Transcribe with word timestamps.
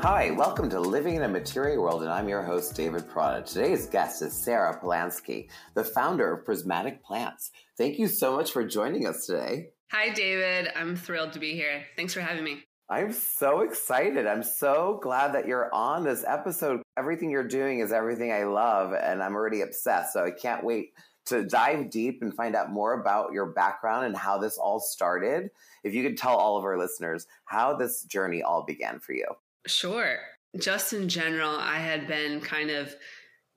Hi, 0.00 0.30
welcome 0.30 0.70
to 0.70 0.78
Living 0.78 1.16
in 1.16 1.24
a 1.24 1.28
Material 1.28 1.82
World, 1.82 2.02
and 2.02 2.12
I'm 2.12 2.28
your 2.28 2.44
host, 2.44 2.76
David 2.76 3.08
Prada. 3.08 3.44
Today's 3.44 3.86
guest 3.86 4.22
is 4.22 4.32
Sarah 4.32 4.78
Polansky, 4.80 5.48
the 5.74 5.82
founder 5.82 6.32
of 6.32 6.44
Prismatic 6.44 7.02
Plants. 7.02 7.50
Thank 7.76 7.98
you 7.98 8.06
so 8.06 8.36
much 8.36 8.52
for 8.52 8.64
joining 8.64 9.08
us 9.08 9.26
today. 9.26 9.70
Hi, 9.90 10.10
David. 10.10 10.68
I'm 10.76 10.94
thrilled 10.94 11.32
to 11.32 11.40
be 11.40 11.54
here. 11.54 11.84
Thanks 11.96 12.14
for 12.14 12.20
having 12.20 12.44
me. 12.44 12.62
I'm 12.88 13.12
so 13.12 13.62
excited. 13.62 14.28
I'm 14.28 14.44
so 14.44 15.00
glad 15.02 15.34
that 15.34 15.48
you're 15.48 15.74
on 15.74 16.04
this 16.04 16.24
episode. 16.24 16.80
Everything 16.96 17.28
you're 17.28 17.48
doing 17.48 17.80
is 17.80 17.90
everything 17.90 18.30
I 18.30 18.44
love, 18.44 18.92
and 18.92 19.20
I'm 19.20 19.34
already 19.34 19.62
obsessed. 19.62 20.12
So 20.12 20.24
I 20.24 20.30
can't 20.30 20.62
wait 20.62 20.92
to 21.26 21.42
dive 21.42 21.90
deep 21.90 22.22
and 22.22 22.32
find 22.32 22.54
out 22.54 22.70
more 22.70 23.00
about 23.00 23.32
your 23.32 23.46
background 23.46 24.06
and 24.06 24.16
how 24.16 24.38
this 24.38 24.58
all 24.58 24.78
started. 24.78 25.50
If 25.82 25.92
you 25.92 26.04
could 26.04 26.16
tell 26.16 26.36
all 26.36 26.56
of 26.56 26.64
our 26.64 26.78
listeners 26.78 27.26
how 27.46 27.74
this 27.74 28.04
journey 28.04 28.42
all 28.42 28.64
began 28.64 29.00
for 29.00 29.12
you. 29.12 29.26
Sure. 29.66 30.18
Just 30.58 30.92
in 30.92 31.08
general, 31.08 31.50
I 31.50 31.76
had 31.78 32.06
been 32.06 32.40
kind 32.40 32.70
of 32.70 32.94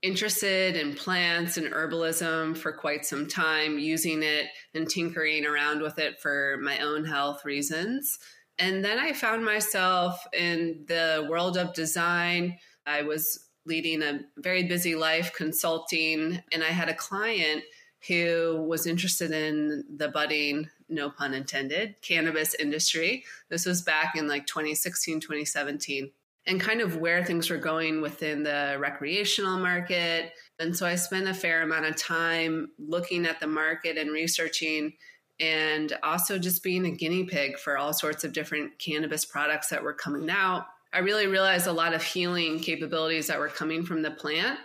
interested 0.01 0.75
in 0.75 0.95
plants 0.95 1.57
and 1.57 1.67
herbalism 1.67 2.57
for 2.57 2.73
quite 2.73 3.05
some 3.05 3.27
time, 3.27 3.77
using 3.77 4.23
it 4.23 4.47
and 4.73 4.89
tinkering 4.89 5.45
around 5.45 5.81
with 5.81 5.99
it 5.99 6.19
for 6.19 6.57
my 6.61 6.79
own 6.79 7.05
health 7.05 7.45
reasons. 7.45 8.17
And 8.57 8.83
then 8.83 8.99
I 8.99 9.13
found 9.13 9.45
myself 9.45 10.21
in 10.33 10.85
the 10.87 11.25
world 11.29 11.57
of 11.57 11.73
design. 11.73 12.57
I 12.85 13.03
was 13.03 13.47
leading 13.65 14.01
a 14.01 14.21
very 14.37 14.63
busy 14.63 14.95
life 14.95 15.31
consulting, 15.33 16.41
and 16.51 16.63
I 16.63 16.69
had 16.71 16.89
a 16.89 16.95
client 16.95 17.63
who 18.07 18.63
was 18.67 18.87
interested 18.87 19.31
in 19.31 19.83
the 19.95 20.07
budding, 20.07 20.69
no 20.89 21.09
pun 21.09 21.33
intended, 21.33 21.95
cannabis 22.01 22.55
industry. 22.55 23.23
This 23.49 23.65
was 23.65 23.81
back 23.81 24.15
in 24.15 24.27
like 24.27 24.47
2016, 24.47 25.19
2017, 25.19 26.11
and 26.47 26.59
kind 26.59 26.81
of 26.81 26.97
where 26.97 27.23
things 27.23 27.49
were 27.49 27.57
going 27.57 28.01
within 28.01 28.43
the 28.43 28.77
recreational 28.79 29.57
market. 29.57 30.33
And 30.59 30.75
so 30.75 30.85
I 30.85 30.95
spent 30.95 31.27
a 31.27 31.33
fair 31.33 31.61
amount 31.61 31.85
of 31.85 31.95
time 31.95 32.71
looking 32.79 33.25
at 33.25 33.39
the 33.39 33.47
market 33.47 33.97
and 33.97 34.11
researching 34.11 34.93
and 35.39 35.93
also 36.03 36.37
just 36.37 36.63
being 36.63 36.85
a 36.85 36.91
guinea 36.91 37.23
pig 37.23 37.57
for 37.57 37.77
all 37.77 37.93
sorts 37.93 38.23
of 38.23 38.33
different 38.33 38.77
cannabis 38.79 39.25
products 39.25 39.69
that 39.69 39.83
were 39.83 39.93
coming 39.93 40.29
out. 40.29 40.65
I 40.93 40.99
really 40.99 41.27
realized 41.27 41.67
a 41.67 41.71
lot 41.71 41.93
of 41.93 42.03
healing 42.03 42.59
capabilities 42.59 43.27
that 43.27 43.39
were 43.39 43.47
coming 43.47 43.83
from 43.83 44.01
the 44.01 44.11
plant 44.11 44.59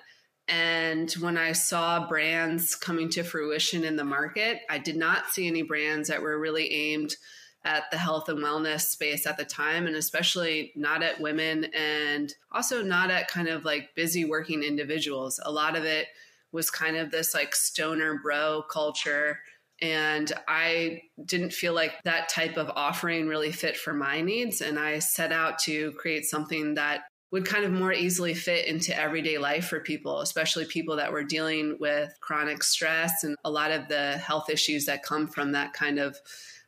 and 0.48 1.11
when 1.14 1.36
I 1.36 1.52
saw 1.52 2.06
brands 2.06 2.75
coming 2.75 3.08
to 3.11 3.25
fruition 3.25 3.84
in 3.84 3.97
the 3.97 4.05
market, 4.05 4.61
I 4.70 4.78
did 4.78 4.97
not 4.97 5.30
see 5.30 5.47
any 5.47 5.62
brands 5.62 6.08
that 6.08 6.22
were 6.22 6.39
really 6.39 6.72
aimed 6.72 7.16
at 7.64 7.91
the 7.91 7.98
health 7.98 8.28
and 8.28 8.39
wellness 8.39 8.83
space 8.83 9.27
at 9.27 9.36
the 9.36 9.44
time, 9.44 9.89
and 9.89 9.97
especially 9.97 10.72
not 10.77 11.02
at 11.02 11.20
women 11.20 11.64
and 11.74 12.33
also 12.52 12.80
not 12.80 13.11
at 13.11 13.28
kind 13.28 13.48
of 13.48 13.64
like 13.64 13.94
busy 13.97 14.24
working 14.24 14.62
individuals. 14.62 15.41
A 15.44 15.50
lot 15.50 15.77
of 15.77 15.84
it 15.84 16.06
was 16.52 16.70
kind 16.70 16.97
of 16.97 17.11
this 17.11 17.34
like 17.34 17.55
stoner 17.56 18.20
bro 18.22 18.62
culture. 18.70 19.41
And 19.83 20.33
I 20.47 21.02
didn't 21.24 21.52
feel 21.52 21.74
like 21.74 22.02
that 22.05 22.28
type 22.28 22.56
of 22.56 22.70
offering 22.77 23.27
really 23.27 23.52
fit 23.52 23.77
for 23.77 23.92
my 23.92 24.20
needs. 24.20 24.61
And 24.61 24.78
I 24.78 25.00
set 25.00 25.33
out 25.33 25.58
to 25.61 25.91
create 25.92 26.24
something 26.24 26.74
that 26.74 27.02
would 27.33 27.45
kind 27.45 27.65
of 27.65 27.73
more 27.73 27.93
easily 27.93 28.35
fit 28.35 28.67
into 28.67 28.97
everyday 28.99 29.39
life 29.39 29.67
for 29.67 29.81
people, 29.81 30.21
especially 30.21 30.65
people 30.65 30.97
that 30.97 31.13
were 31.13 31.25
dealing 31.25 31.77
with 31.81 32.13
chronic 32.21 32.63
stress 32.63 33.25
and 33.25 33.37
a 33.45 33.51
lot 33.51 33.73
of 33.73 33.89
the 33.89 34.13
health 34.19 34.49
issues 34.49 34.85
that 34.87 35.03
come 35.03 35.27
from 35.27 35.53
that 35.53 35.73
kind 35.73 35.99
of 35.99 36.17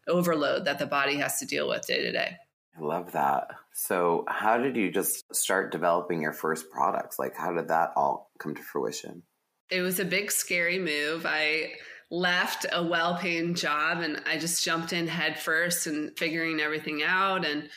overload 0.09 0.64
that 0.64 0.79
the 0.79 0.86
body 0.86 1.17
has 1.17 1.39
to 1.39 1.47
deal 1.47 1.69
with 1.69 1.86
day 1.86 2.03
to 2.03 2.11
day. 2.11 2.36
I 2.77 2.81
love 2.81 3.12
that. 3.12 3.48
So, 3.73 4.25
how 4.29 4.59
did 4.59 4.77
you 4.77 4.91
just 4.91 5.33
start 5.34 5.73
developing 5.73 6.23
your 6.23 6.33
first 6.33 6.70
products? 6.70 7.19
Like, 7.19 7.36
how 7.36 7.53
did 7.53 7.68
that 7.68 7.92
all 7.97 8.30
come 8.39 8.55
to 8.55 8.63
fruition? 8.63 9.23
It 9.70 9.83
was 9.83 10.01
a 10.01 10.05
big, 10.05 10.30
scary 10.30 10.79
move. 10.79 11.27
I 11.27 11.73
left 12.11 12.67
a 12.73 12.83
well 12.83 13.17
paying 13.17 13.55
job 13.55 14.01
and 14.01 14.23
I 14.27 14.39
just 14.39 14.64
jumped 14.64 14.92
in 14.92 15.07
headfirst 15.07 15.86
and 15.86 16.17
figuring 16.18 16.61
everything 16.61 17.02
out. 17.02 17.45
And 17.45 17.68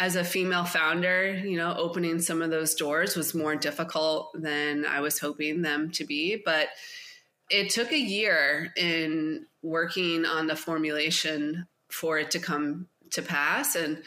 as 0.00 0.16
a 0.16 0.24
female 0.24 0.64
founder, 0.64 1.34
you 1.34 1.58
know, 1.58 1.74
opening 1.76 2.20
some 2.20 2.40
of 2.40 2.50
those 2.50 2.74
doors 2.74 3.16
was 3.16 3.34
more 3.34 3.54
difficult 3.54 4.30
than 4.32 4.86
I 4.86 5.00
was 5.00 5.18
hoping 5.18 5.60
them 5.60 5.90
to 5.90 6.06
be. 6.06 6.40
But 6.42 6.68
it 7.50 7.68
took 7.68 7.92
a 7.92 8.00
year 8.00 8.72
in 8.78 9.44
working 9.62 10.24
on 10.24 10.46
the 10.46 10.56
formulation 10.56 11.66
for 11.90 12.18
it 12.18 12.30
to 12.30 12.38
come 12.38 12.88
to 13.10 13.20
pass. 13.20 13.76
And 13.76 14.02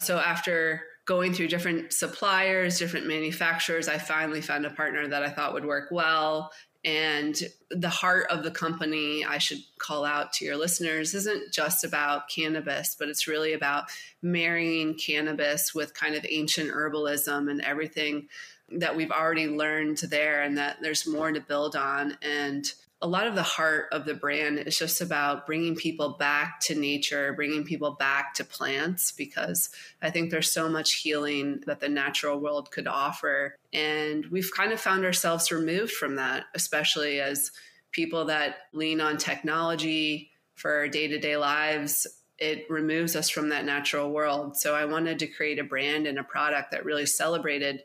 so 0.00 0.16
after 0.18 0.80
going 1.04 1.34
through 1.34 1.48
different 1.48 1.92
suppliers, 1.92 2.78
different 2.78 3.06
manufacturers, 3.06 3.88
I 3.88 3.98
finally 3.98 4.40
found 4.40 4.64
a 4.64 4.70
partner 4.70 5.06
that 5.06 5.22
I 5.22 5.28
thought 5.28 5.52
would 5.52 5.66
work 5.66 5.90
well. 5.90 6.50
And 6.86 7.36
the 7.68 7.88
heart 7.88 8.28
of 8.30 8.44
the 8.44 8.50
company, 8.52 9.24
I 9.24 9.38
should 9.38 9.58
call 9.78 10.04
out 10.04 10.32
to 10.34 10.44
your 10.44 10.56
listeners, 10.56 11.14
isn't 11.14 11.52
just 11.52 11.82
about 11.82 12.28
cannabis, 12.28 12.94
but 12.96 13.08
it's 13.08 13.26
really 13.26 13.52
about 13.54 13.86
marrying 14.22 14.94
cannabis 14.94 15.74
with 15.74 15.94
kind 15.94 16.14
of 16.14 16.24
ancient 16.30 16.70
herbalism 16.70 17.50
and 17.50 17.60
everything 17.60 18.28
that 18.70 18.94
we've 18.94 19.10
already 19.10 19.48
learned 19.48 19.98
there, 19.98 20.42
and 20.42 20.58
that 20.58 20.76
there's 20.80 21.08
more 21.08 21.32
to 21.32 21.40
build 21.40 21.74
on. 21.74 22.16
And 22.22 22.64
a 23.02 23.06
lot 23.06 23.26
of 23.26 23.34
the 23.34 23.42
heart 23.42 23.86
of 23.92 24.06
the 24.06 24.14
brand 24.14 24.58
is 24.58 24.78
just 24.78 25.02
about 25.02 25.46
bringing 25.46 25.76
people 25.76 26.16
back 26.18 26.60
to 26.60 26.74
nature, 26.74 27.34
bringing 27.34 27.62
people 27.64 27.92
back 27.92 28.32
to 28.34 28.44
plants, 28.44 29.12
because 29.12 29.68
I 30.00 30.10
think 30.10 30.30
there's 30.30 30.50
so 30.50 30.68
much 30.68 30.94
healing 30.94 31.62
that 31.66 31.80
the 31.80 31.90
natural 31.90 32.40
world 32.40 32.70
could 32.70 32.86
offer. 32.86 33.54
And 33.72 34.24
we've 34.26 34.50
kind 34.54 34.72
of 34.72 34.80
found 34.80 35.04
ourselves 35.04 35.52
removed 35.52 35.92
from 35.92 36.16
that, 36.16 36.44
especially 36.54 37.20
as 37.20 37.50
people 37.92 38.26
that 38.26 38.56
lean 38.72 39.00
on 39.00 39.18
technology 39.18 40.30
for 40.54 40.72
our 40.72 40.88
day 40.88 41.06
to 41.06 41.18
day 41.18 41.36
lives. 41.36 42.06
It 42.38 42.64
removes 42.70 43.14
us 43.14 43.28
from 43.28 43.50
that 43.50 43.66
natural 43.66 44.10
world. 44.10 44.56
So 44.56 44.74
I 44.74 44.86
wanted 44.86 45.18
to 45.18 45.26
create 45.26 45.58
a 45.58 45.64
brand 45.64 46.06
and 46.06 46.18
a 46.18 46.24
product 46.24 46.70
that 46.70 46.84
really 46.84 47.06
celebrated 47.06 47.82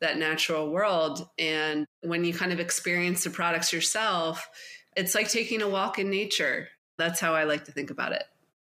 that 0.00 0.18
natural 0.18 0.70
world. 0.70 1.28
And 1.38 1.86
when 2.02 2.24
you 2.24 2.32
kind 2.32 2.52
of 2.52 2.60
experience 2.60 3.24
the 3.24 3.30
products 3.30 3.72
yourself, 3.72 4.48
it's 4.96 5.14
like 5.14 5.28
taking 5.28 5.62
a 5.62 5.68
walk 5.68 5.98
in 5.98 6.10
nature. 6.10 6.68
That's 6.98 7.20
how 7.20 7.34
I 7.34 7.44
like 7.44 7.64
to 7.66 7.72
think 7.72 7.90
about 7.90 8.12
it. 8.12 8.24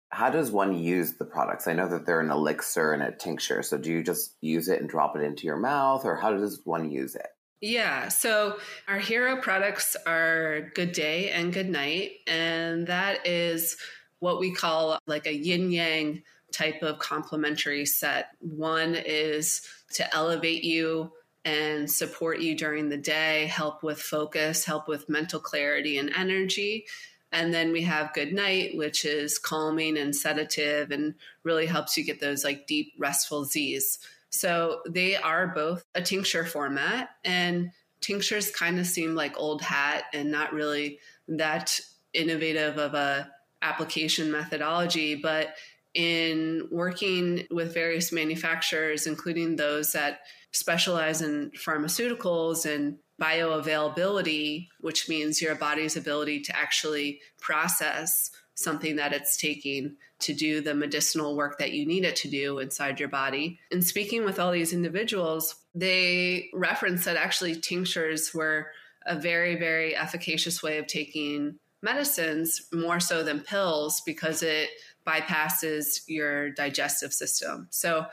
How 0.10 0.30
does 0.30 0.52
one 0.52 0.78
use 0.78 1.14
the 1.14 1.26
products? 1.26 1.68
I 1.68 1.74
know 1.74 1.90
that 1.90 2.06
they're 2.06 2.20
an 2.20 2.30
elixir 2.30 2.94
and 2.94 3.02
a 3.02 3.12
tincture. 3.12 3.64
So 3.64 3.80
do 3.80 3.92
you 3.92 4.04
just 4.04 4.36
use 4.42 4.68
it 4.68 4.80
and 4.80 4.88
drop 4.88 5.16
it 5.16 5.24
into 5.24 5.48
your 5.48 5.58
mouth, 5.58 6.06
or 6.06 6.16
how 6.16 6.34
does 6.34 6.62
one 6.64 6.92
use 6.92 7.16
it? 7.16 7.28
Yeah, 7.62 8.10
so 8.10 8.58
our 8.88 9.00
hero 9.00 9.38
products 9.38 9.96
are 10.06 10.70
Good 10.76 10.92
Day 10.92 11.32
and 11.32 11.54
Good 11.54 11.70
Night. 11.70 12.12
And 12.28 12.88
that 12.88 13.26
is 13.26 13.78
what 14.20 14.40
we 14.40 14.54
call 14.54 15.00
like 15.08 15.26
a 15.26 15.34
yin 15.34 15.72
yang 15.72 16.24
type 16.52 16.84
of 16.84 17.00
complementary 17.00 17.86
set. 17.86 18.28
One 18.40 18.96
is 18.96 19.62
to 19.94 20.14
elevate 20.14 20.64
you 20.64 21.12
and 21.46 21.90
support 21.92 22.40
you 22.40 22.56
during 22.56 22.90
the 22.90 22.98
day, 22.98 23.48
help 23.48 23.84
with 23.84 24.02
focus, 24.02 24.66
help 24.66 24.88
with 24.88 25.10
mental 25.10 25.40
clarity 25.40 25.98
and 25.98 26.12
energy. 26.16 26.86
And 27.32 27.54
then 27.54 27.72
we 27.72 27.82
have 27.82 28.14
Good 28.14 28.32
Night, 28.32 28.78
which 28.78 29.06
is 29.06 29.40
calming 29.40 29.98
and 29.98 30.16
sedative 30.16 30.92
and 30.92 31.16
really 31.44 31.66
helps 31.66 31.98
you 31.98 32.06
get 32.06 32.22
those 32.22 32.44
like 32.44 32.68
deep, 32.68 32.94
restful 32.98 33.44
Z's. 33.46 34.00
So 34.30 34.82
they 34.88 35.16
are 35.16 35.48
both 35.48 35.84
a 35.94 36.02
tincture 36.02 36.46
format, 36.46 37.10
and 37.24 37.72
tinctures 38.02 38.50
kind 38.52 38.80
of 38.80 38.88
seem 38.88 39.14
like 39.14 39.38
old 39.38 39.62
hat 39.62 40.06
and 40.14 40.32
not 40.32 40.54
really 40.54 41.00
that 41.28 41.80
innovative 42.14 42.78
of 42.78 42.94
a 42.94 43.32
application 43.62 44.32
methodology. 44.32 45.16
But 45.16 45.56
in 45.94 46.68
working 46.72 47.48
with 47.52 47.74
various 47.74 48.12
manufacturers, 48.12 49.06
including 49.06 49.56
those 49.56 49.92
that 49.92 50.22
specialize 50.54 51.22
in 51.22 51.52
pharmaceuticals 51.52 52.66
and 52.66 52.98
bioavailability, 53.22 54.68
which 54.80 55.10
means 55.10 55.42
your 55.42 55.56
body's 55.56 55.98
ability 55.98 56.40
to 56.42 56.56
actually 56.56 57.20
process 57.40 58.32
something 58.56 58.96
that 58.98 59.14
it's 59.14 59.38
taking 59.38 59.96
to 60.20 60.34
do 60.34 60.62
the 60.62 60.76
medicinal 60.76 61.36
work 61.36 61.58
that 61.58 61.74
you 61.74 61.86
need 61.86 62.06
it 62.06 62.16
to 62.16 62.30
do 62.30 62.60
inside 62.60 63.00
your 63.00 63.10
body. 63.10 63.60
And 63.72 63.84
speaking 63.84 64.26
with 64.26 64.40
all 64.40 64.52
these 64.52 64.74
individuals, 64.74 65.56
they 65.76 66.50
reference 66.54 67.06
that 67.06 67.18
actually 67.18 67.56
tinctures 67.56 68.34
were 68.34 68.68
a 69.06 69.20
very, 69.20 69.56
very 69.56 69.96
efficacious 69.96 70.64
way 70.64 70.78
of 70.78 70.88
taking 70.88 71.58
medicines 71.82 72.68
more 72.72 73.00
so 73.00 73.24
than 73.24 73.42
pills 73.42 74.02
because 74.06 74.42
it 74.42 74.70
bypasses 75.06 76.02
your 76.08 76.52
digestive 76.52 77.12
system. 77.12 77.68
So 77.72 78.06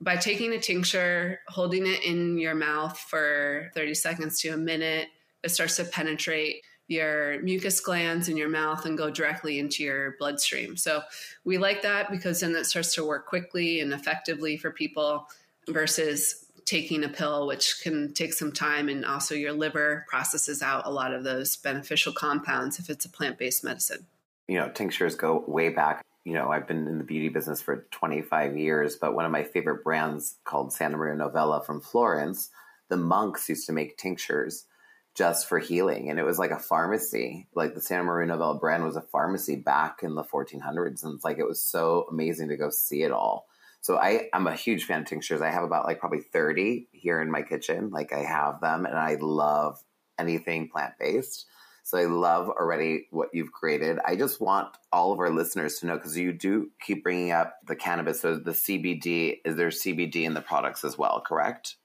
by 0.00 0.16
taking 0.16 0.52
a 0.52 0.58
tincture, 0.58 1.40
holding 1.48 1.86
it 1.86 2.04
in 2.04 2.38
your 2.38 2.54
mouth 2.54 2.98
for 2.98 3.70
30 3.74 3.94
seconds 3.94 4.40
to 4.40 4.50
a 4.50 4.56
minute, 4.56 5.08
it 5.42 5.50
starts 5.50 5.76
to 5.76 5.84
penetrate 5.84 6.62
your 6.86 7.42
mucous 7.42 7.80
glands 7.80 8.28
in 8.28 8.36
your 8.36 8.48
mouth 8.48 8.86
and 8.86 8.96
go 8.96 9.10
directly 9.10 9.58
into 9.58 9.82
your 9.82 10.14
bloodstream. 10.18 10.76
So 10.76 11.02
we 11.44 11.58
like 11.58 11.82
that 11.82 12.10
because 12.10 12.40
then 12.40 12.54
it 12.54 12.64
starts 12.64 12.94
to 12.94 13.04
work 13.04 13.26
quickly 13.26 13.80
and 13.80 13.92
effectively 13.92 14.56
for 14.56 14.70
people. 14.70 15.26
versus 15.68 16.46
taking 16.64 17.02
a 17.02 17.08
pill, 17.08 17.46
which 17.46 17.80
can 17.82 18.12
take 18.12 18.34
some 18.34 18.52
time, 18.52 18.90
and 18.90 19.04
also 19.04 19.34
your 19.34 19.52
liver 19.52 20.04
processes 20.06 20.60
out 20.60 20.86
a 20.86 20.90
lot 20.90 21.14
of 21.14 21.24
those 21.24 21.56
beneficial 21.56 22.12
compounds 22.12 22.78
if 22.78 22.90
it's 22.90 23.06
a 23.06 23.08
plant 23.08 23.38
based 23.38 23.64
medicine. 23.64 24.06
You 24.48 24.58
know, 24.58 24.68
tinctures 24.68 25.14
go 25.14 25.44
way 25.46 25.70
back. 25.70 26.04
You 26.28 26.34
know, 26.34 26.50
I've 26.50 26.68
been 26.68 26.86
in 26.86 26.98
the 26.98 27.04
beauty 27.04 27.30
business 27.30 27.62
for 27.62 27.86
25 27.90 28.54
years, 28.54 28.96
but 28.96 29.14
one 29.14 29.24
of 29.24 29.32
my 29.32 29.44
favorite 29.44 29.82
brands 29.82 30.36
called 30.44 30.74
Santa 30.74 30.98
Maria 30.98 31.16
Novella 31.16 31.64
from 31.64 31.80
Florence, 31.80 32.50
the 32.90 32.98
monks 32.98 33.48
used 33.48 33.66
to 33.66 33.72
make 33.72 33.96
tinctures 33.96 34.66
just 35.14 35.48
for 35.48 35.58
healing. 35.58 36.10
And 36.10 36.18
it 36.18 36.24
was 36.24 36.38
like 36.38 36.50
a 36.50 36.58
pharmacy. 36.58 37.48
Like 37.54 37.74
the 37.74 37.80
Santa 37.80 38.04
Maria 38.04 38.26
Novella 38.26 38.58
brand 38.58 38.84
was 38.84 38.94
a 38.94 39.00
pharmacy 39.00 39.56
back 39.56 40.00
in 40.02 40.16
the 40.16 40.22
1400s. 40.22 41.02
And 41.02 41.14
it's 41.14 41.24
like, 41.24 41.38
it 41.38 41.48
was 41.48 41.62
so 41.62 42.06
amazing 42.10 42.50
to 42.50 42.58
go 42.58 42.68
see 42.68 43.04
it 43.04 43.10
all. 43.10 43.46
So 43.80 43.96
I, 43.96 44.28
I'm 44.34 44.46
a 44.46 44.54
huge 44.54 44.84
fan 44.84 45.00
of 45.00 45.06
tinctures. 45.06 45.40
I 45.40 45.50
have 45.50 45.64
about 45.64 45.86
like 45.86 45.98
probably 45.98 46.20
30 46.20 46.88
here 46.92 47.22
in 47.22 47.30
my 47.30 47.40
kitchen. 47.40 47.88
Like 47.88 48.12
I 48.12 48.22
have 48.24 48.60
them 48.60 48.84
and 48.84 48.98
I 48.98 49.16
love 49.18 49.82
anything 50.18 50.68
plant 50.68 50.92
based. 51.00 51.46
So 51.88 51.96
I 51.96 52.04
love 52.04 52.50
already 52.50 53.06
what 53.12 53.30
you've 53.32 53.50
created. 53.50 53.98
I 54.04 54.14
just 54.14 54.42
want 54.42 54.76
all 54.92 55.10
of 55.10 55.20
our 55.20 55.30
listeners 55.30 55.76
to 55.76 55.86
know 55.86 55.96
because 55.96 56.18
you 56.18 56.34
do 56.34 56.70
keep 56.84 57.02
bringing 57.02 57.32
up 57.32 57.54
the 57.66 57.74
cannabis. 57.74 58.20
So 58.20 58.34
the 58.34 58.50
CBD, 58.50 59.38
is 59.42 59.56
there 59.56 59.68
CBD 59.68 60.24
in 60.24 60.34
the 60.34 60.42
products 60.42 60.84
as 60.84 60.98
well, 60.98 61.22
correct? 61.26 61.76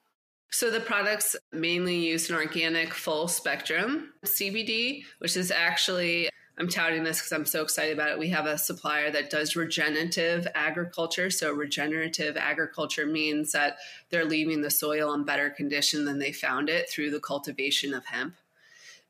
So 0.51 0.69
the 0.69 0.81
products 0.81 1.37
mainly 1.53 2.05
use 2.05 2.29
an 2.29 2.35
organic 2.35 2.93
full 2.93 3.29
spectrum 3.29 4.11
CBD, 4.25 5.05
which 5.19 5.37
is 5.37 5.51
actually 5.51 6.27
I'm 6.57 6.67
touting 6.67 7.05
this 7.05 7.19
because 7.19 7.31
I'm 7.31 7.45
so 7.45 7.63
excited 7.63 7.93
about 7.93 8.09
it. 8.09 8.19
We 8.19 8.29
have 8.29 8.45
a 8.45 8.57
supplier 8.57 9.09
that 9.09 9.29
does 9.29 9.55
regenerative 9.55 10.47
agriculture. 10.53 11.31
So, 11.31 11.51
regenerative 11.51 12.37
agriculture 12.37 13.07
means 13.07 13.53
that 13.53 13.77
they're 14.11 14.23
leaving 14.23 14.61
the 14.61 14.69
soil 14.69 15.13
in 15.13 15.23
better 15.23 15.49
condition 15.49 16.05
than 16.05 16.19
they 16.19 16.31
found 16.31 16.69
it 16.69 16.89
through 16.91 17.09
the 17.09 17.19
cultivation 17.19 17.93
of 17.95 18.05
hemp. 18.05 18.35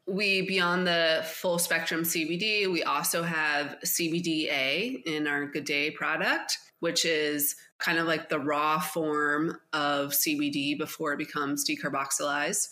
We, 0.06 0.42
beyond 0.42 0.86
the 0.86 1.24
full 1.26 1.58
spectrum 1.60 2.04
CBD, 2.04 2.72
we 2.72 2.84
also 2.84 3.24
have 3.24 3.78
CBDA 3.86 5.04
in 5.06 5.28
our 5.28 5.46
Good 5.46 5.66
Day 5.66 5.92
product, 5.92 6.58
which 6.80 7.06
is 7.06 7.56
kind 7.80 7.98
of 7.98 8.06
like 8.06 8.28
the 8.28 8.40
raw 8.40 8.80
form 8.80 9.58
of 9.72 10.12
CBD 10.12 10.78
before 10.78 11.14
it 11.14 11.18
becomes 11.18 11.68
decarboxylized. 11.68 12.68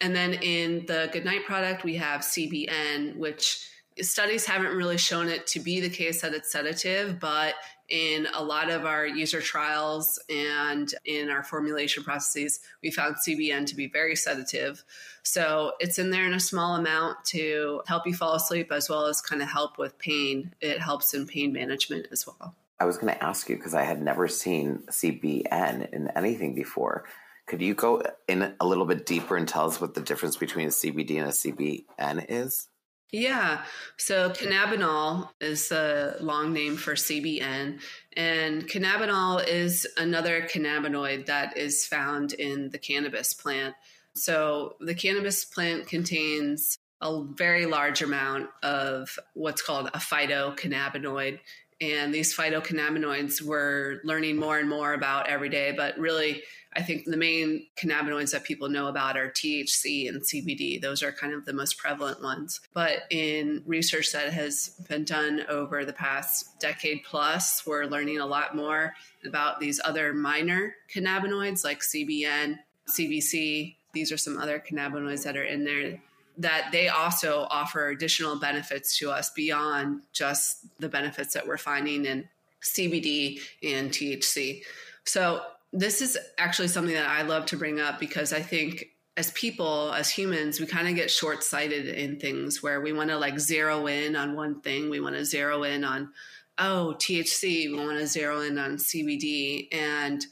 And 0.00 0.14
then 0.14 0.34
in 0.34 0.86
the 0.86 1.08
Good 1.12 1.24
Night 1.24 1.44
product, 1.44 1.82
we 1.82 1.96
have 1.96 2.20
CBN, 2.20 3.16
which 3.16 3.68
studies 4.00 4.44
haven't 4.44 4.76
really 4.76 4.98
shown 4.98 5.28
it 5.28 5.46
to 5.48 5.60
be 5.60 5.80
the 5.80 5.88
case 5.88 6.20
that 6.20 6.34
it's 6.34 6.52
sedative, 6.52 7.18
but 7.18 7.54
in 7.88 8.26
a 8.34 8.42
lot 8.42 8.70
of 8.70 8.84
our 8.84 9.06
user 9.06 9.40
trials 9.40 10.18
and 10.28 10.92
in 11.04 11.30
our 11.30 11.42
formulation 11.42 12.02
processes, 12.02 12.60
we 12.82 12.90
found 12.90 13.16
CBN 13.16 13.66
to 13.66 13.76
be 13.76 13.88
very 13.88 14.16
sedative. 14.16 14.84
So 15.22 15.72
it's 15.80 15.98
in 15.98 16.10
there 16.10 16.26
in 16.26 16.34
a 16.34 16.40
small 16.40 16.76
amount 16.76 17.24
to 17.26 17.82
help 17.86 18.06
you 18.06 18.14
fall 18.14 18.34
asleep 18.34 18.72
as 18.72 18.88
well 18.88 19.06
as 19.06 19.20
kind 19.20 19.42
of 19.42 19.48
help 19.48 19.78
with 19.78 19.98
pain. 19.98 20.54
It 20.60 20.80
helps 20.80 21.14
in 21.14 21.26
pain 21.26 21.52
management 21.52 22.08
as 22.10 22.26
well. 22.26 22.54
I 22.78 22.84
was 22.84 22.98
going 22.98 23.12
to 23.12 23.24
ask 23.24 23.48
you 23.48 23.56
because 23.56 23.74
I 23.74 23.84
had 23.84 24.02
never 24.02 24.28
seen 24.28 24.82
CBN 24.90 25.92
in 25.92 26.08
anything 26.08 26.54
before. 26.54 27.04
Could 27.46 27.62
you 27.62 27.74
go 27.74 28.02
in 28.28 28.54
a 28.60 28.66
little 28.66 28.84
bit 28.84 29.06
deeper 29.06 29.36
and 29.36 29.48
tell 29.48 29.66
us 29.66 29.80
what 29.80 29.94
the 29.94 30.00
difference 30.00 30.36
between 30.36 30.66
a 30.66 30.70
CBD 30.70 31.18
and 31.18 31.28
a 31.28 31.32
CBN 31.32 32.26
is? 32.28 32.68
Yeah. 33.12 33.62
So 33.96 34.30
cannabinol 34.30 35.30
is 35.40 35.68
the 35.68 36.16
long 36.20 36.52
name 36.52 36.76
for 36.76 36.94
CBN. 36.94 37.80
And 38.16 38.68
cannabinol 38.68 39.46
is 39.46 39.86
another 39.96 40.42
cannabinoid 40.42 41.26
that 41.26 41.56
is 41.56 41.86
found 41.86 42.32
in 42.32 42.70
the 42.70 42.78
cannabis 42.78 43.32
plant. 43.32 43.74
So 44.14 44.76
the 44.80 44.94
cannabis 44.94 45.44
plant 45.44 45.86
contains 45.86 46.78
a 47.00 47.22
very 47.22 47.66
large 47.66 48.02
amount 48.02 48.48
of 48.62 49.18
what's 49.34 49.62
called 49.62 49.88
a 49.88 49.98
phytocannabinoid. 49.98 51.38
And 51.80 52.12
these 52.12 52.34
phytocannabinoids 52.34 53.42
we're 53.42 54.00
learning 54.02 54.36
more 54.36 54.58
and 54.58 54.68
more 54.68 54.94
about 54.94 55.28
every 55.28 55.50
day, 55.50 55.72
but 55.76 55.96
really 55.98 56.42
I 56.76 56.82
think 56.82 57.06
the 57.06 57.16
main 57.16 57.66
cannabinoids 57.76 58.32
that 58.32 58.44
people 58.44 58.68
know 58.68 58.88
about 58.88 59.16
are 59.16 59.30
THC 59.30 60.08
and 60.08 60.20
CBD. 60.20 60.80
Those 60.80 61.02
are 61.02 61.10
kind 61.10 61.32
of 61.32 61.46
the 61.46 61.52
most 61.54 61.78
prevalent 61.78 62.22
ones. 62.22 62.60
But 62.74 63.04
in 63.10 63.62
research 63.64 64.12
that 64.12 64.32
has 64.32 64.68
been 64.88 65.04
done 65.04 65.42
over 65.48 65.84
the 65.84 65.94
past 65.94 66.60
decade 66.60 67.02
plus, 67.04 67.66
we're 67.66 67.86
learning 67.86 68.18
a 68.18 68.26
lot 68.26 68.54
more 68.54 68.94
about 69.24 69.58
these 69.58 69.80
other 69.84 70.12
minor 70.12 70.74
cannabinoids 70.92 71.64
like 71.64 71.80
CBN, 71.80 72.58
CBC. 72.88 73.76
These 73.92 74.12
are 74.12 74.18
some 74.18 74.38
other 74.38 74.62
cannabinoids 74.64 75.24
that 75.24 75.36
are 75.36 75.44
in 75.44 75.64
there 75.64 75.98
that 76.38 76.68
they 76.70 76.88
also 76.88 77.46
offer 77.48 77.88
additional 77.88 78.38
benefits 78.38 78.98
to 78.98 79.10
us 79.10 79.30
beyond 79.30 80.02
just 80.12 80.66
the 80.78 80.88
benefits 80.88 81.32
that 81.32 81.46
we're 81.46 81.56
finding 81.56 82.04
in 82.04 82.28
CBD 82.62 83.40
and 83.62 83.90
THC. 83.90 84.62
So 85.04 85.42
this 85.72 86.00
is 86.00 86.18
actually 86.38 86.68
something 86.68 86.94
that 86.94 87.08
I 87.08 87.22
love 87.22 87.46
to 87.46 87.56
bring 87.56 87.80
up 87.80 88.00
because 88.00 88.32
I 88.32 88.40
think 88.40 88.86
as 89.16 89.30
people, 89.32 89.92
as 89.94 90.10
humans, 90.10 90.60
we 90.60 90.66
kind 90.66 90.88
of 90.88 90.94
get 90.94 91.10
short 91.10 91.42
sighted 91.42 91.86
in 91.86 92.18
things 92.18 92.62
where 92.62 92.80
we 92.80 92.92
want 92.92 93.10
to 93.10 93.18
like 93.18 93.38
zero 93.38 93.86
in 93.86 94.14
on 94.14 94.36
one 94.36 94.60
thing. 94.60 94.90
We 94.90 95.00
want 95.00 95.16
to 95.16 95.24
zero 95.24 95.62
in 95.62 95.84
on, 95.84 96.10
oh, 96.58 96.94
THC. 96.98 97.70
We 97.70 97.78
want 97.78 97.98
to 97.98 98.06
zero 98.06 98.42
in 98.42 98.58
on 98.58 98.76
CBD. 98.76 99.68
And 99.72 100.24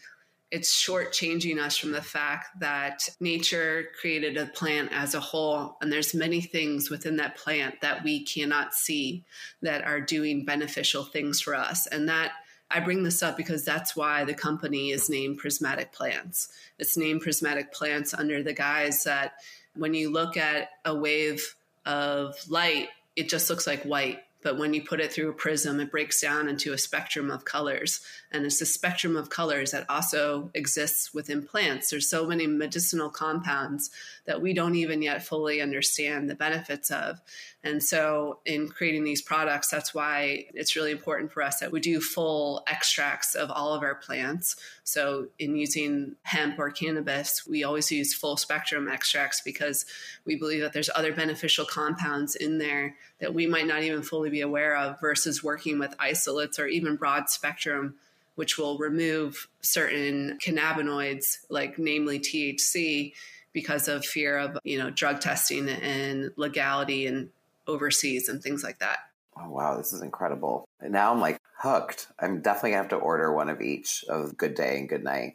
it's 0.51 0.73
shortchanging 0.73 1.59
us 1.59 1.79
from 1.79 1.93
the 1.93 2.03
fact 2.03 2.61
that 2.61 3.09
nature 3.21 3.87
created 4.01 4.37
a 4.37 4.47
plant 4.47 4.91
as 4.93 5.15
a 5.15 5.21
whole. 5.21 5.79
And 5.81 5.91
there's 5.91 6.15
many 6.15 6.43
things 6.43 6.91
within 6.91 7.17
that 7.17 7.37
plant 7.37 7.81
that 7.81 8.05
we 8.05 8.25
cannot 8.25 8.75
see 8.75 9.25
that 9.63 9.85
are 9.85 10.01
doing 10.01 10.45
beneficial 10.45 11.05
things 11.05 11.41
for 11.41 11.55
us. 11.55 11.87
And 11.87 12.09
that 12.11 12.33
I 12.75 12.81
bring 12.81 13.05
this 13.05 13.23
up 13.23 13.37
because 13.37 13.65
that's 13.65 13.95
why 13.95 14.25
the 14.25 14.35
company 14.35 14.91
is 14.91 15.09
named 15.09 15.39
Prismatic 15.39 15.93
Plants. 15.93 16.49
It's 16.77 16.97
named 16.97 17.21
Prismatic 17.21 17.73
Plants 17.73 18.13
under 18.13 18.43
the 18.43 18.53
guise 18.53 19.05
that 19.05 19.35
when 19.77 19.95
you 19.95 20.11
look 20.11 20.37
at 20.37 20.71
a 20.85 20.93
wave 20.93 21.55
of 21.87 22.37
light, 22.49 22.89
it 23.15 23.29
just 23.29 23.49
looks 23.49 23.69
like 23.69 23.85
white. 23.85 24.25
But 24.43 24.59
when 24.59 24.75
you 24.75 24.83
put 24.83 25.01
it 25.01 25.13
through 25.13 25.31
a 25.31 25.35
prism, 25.35 25.79
it 25.79 25.93
breaks 25.93 26.21
down 26.21 26.49
into 26.49 26.73
a 26.73 26.79
spectrum 26.79 27.31
of 27.31 27.45
colors. 27.45 28.01
And 28.33 28.45
it's 28.45 28.61
a 28.61 28.67
spectrum 28.67 29.17
of 29.17 29.31
colors 29.31 29.71
that 29.71 29.89
also 29.89 30.51
exists 30.53 31.15
within 31.15 31.47
plants. 31.47 31.91
There's 31.91 32.11
so 32.11 32.27
many 32.27 32.49
medicinal 32.49 33.09
compounds 33.09 33.91
that 34.27 34.43
we 34.43 34.53
don't 34.53 34.75
even 34.75 35.01
yet 35.01 35.25
fully 35.25 35.63
understand 35.63 36.29
the 36.29 36.35
benefits 36.35 36.91
of. 36.91 37.21
And 37.65 37.83
so, 37.83 38.41
in 38.45 38.69
creating 38.69 39.05
these 39.05 39.23
products, 39.23 39.71
that's 39.71 39.95
why 39.95 40.45
it's 40.53 40.77
really 40.77 40.91
important 40.93 41.33
for 41.33 41.43
us 41.43 41.61
that 41.61 41.73
we 41.73 41.81
do 41.81 41.99
full 41.99 42.63
extracts 42.67 43.35
of 43.35 43.51
all 43.51 43.73
of 43.73 43.83
our 43.83 43.95
plants. 43.95 44.57
So, 44.85 45.29
in 45.39 45.57
using 45.57 46.17
hemp 46.25 46.59
or 46.59 46.71
cannabis, 46.71 47.47
we 47.47 47.65
always 47.65 47.91
use 47.91 48.13
full 48.13 48.37
spectrum 48.37 48.87
extracts 48.87 49.41
because 49.41 49.87
we 50.27 50.37
believe 50.37 50.61
that 50.61 50.75
there's 50.75 50.91
other 50.95 51.15
beneficial 51.15 51.65
compounds 51.65 52.37
in 52.37 52.59
there 52.59 52.97
that 53.19 53.33
we 53.33 53.47
might 53.47 53.67
not 53.67 53.83
even 53.83 54.03
fully 54.03 54.29
be 54.29 54.43
aware 54.43 54.77
of 54.77 55.01
versus 55.01 55.43
working 55.43 55.79
with 55.79 55.95
isolates 55.99 56.59
or 56.59 56.67
even 56.67 56.97
broad 56.97 57.31
spectrum 57.31 57.95
which 58.35 58.59
will 58.59 58.77
remove 58.79 59.49
certain 59.61 60.37
cannabinoids 60.45 61.39
like 61.49 61.79
namely 61.79 62.19
THC 62.19 63.13
because 63.53 63.87
of 63.87 64.05
fear 64.05 64.37
of 64.37 64.59
you 64.65 64.77
know 64.77 64.91
drug 64.91 65.21
testing 65.21 65.69
and 65.69 66.33
legality 66.37 67.07
and 67.07 67.31
overseas 67.67 68.29
and 68.29 68.43
things 68.43 68.63
like 68.63 68.79
that. 68.79 68.99
Oh 69.37 69.51
wow, 69.51 69.77
this 69.77 69.93
is 69.93 70.03
incredible. 70.03 70.65
And 70.81 70.93
now 70.93 71.13
I'm 71.13 71.21
like 71.21 71.39
hooked. 71.59 72.09
I'm 72.21 72.41
definitely 72.41 72.71
gonna 72.71 72.83
have 72.83 72.91
to 72.91 72.97
order 72.97 73.33
one 73.33 73.49
of 73.49 73.61
each 73.61 74.05
of 74.09 74.37
Good 74.37 74.55
Day 74.55 74.79
and 74.79 74.89
Good 74.89 75.05
Night. 75.05 75.35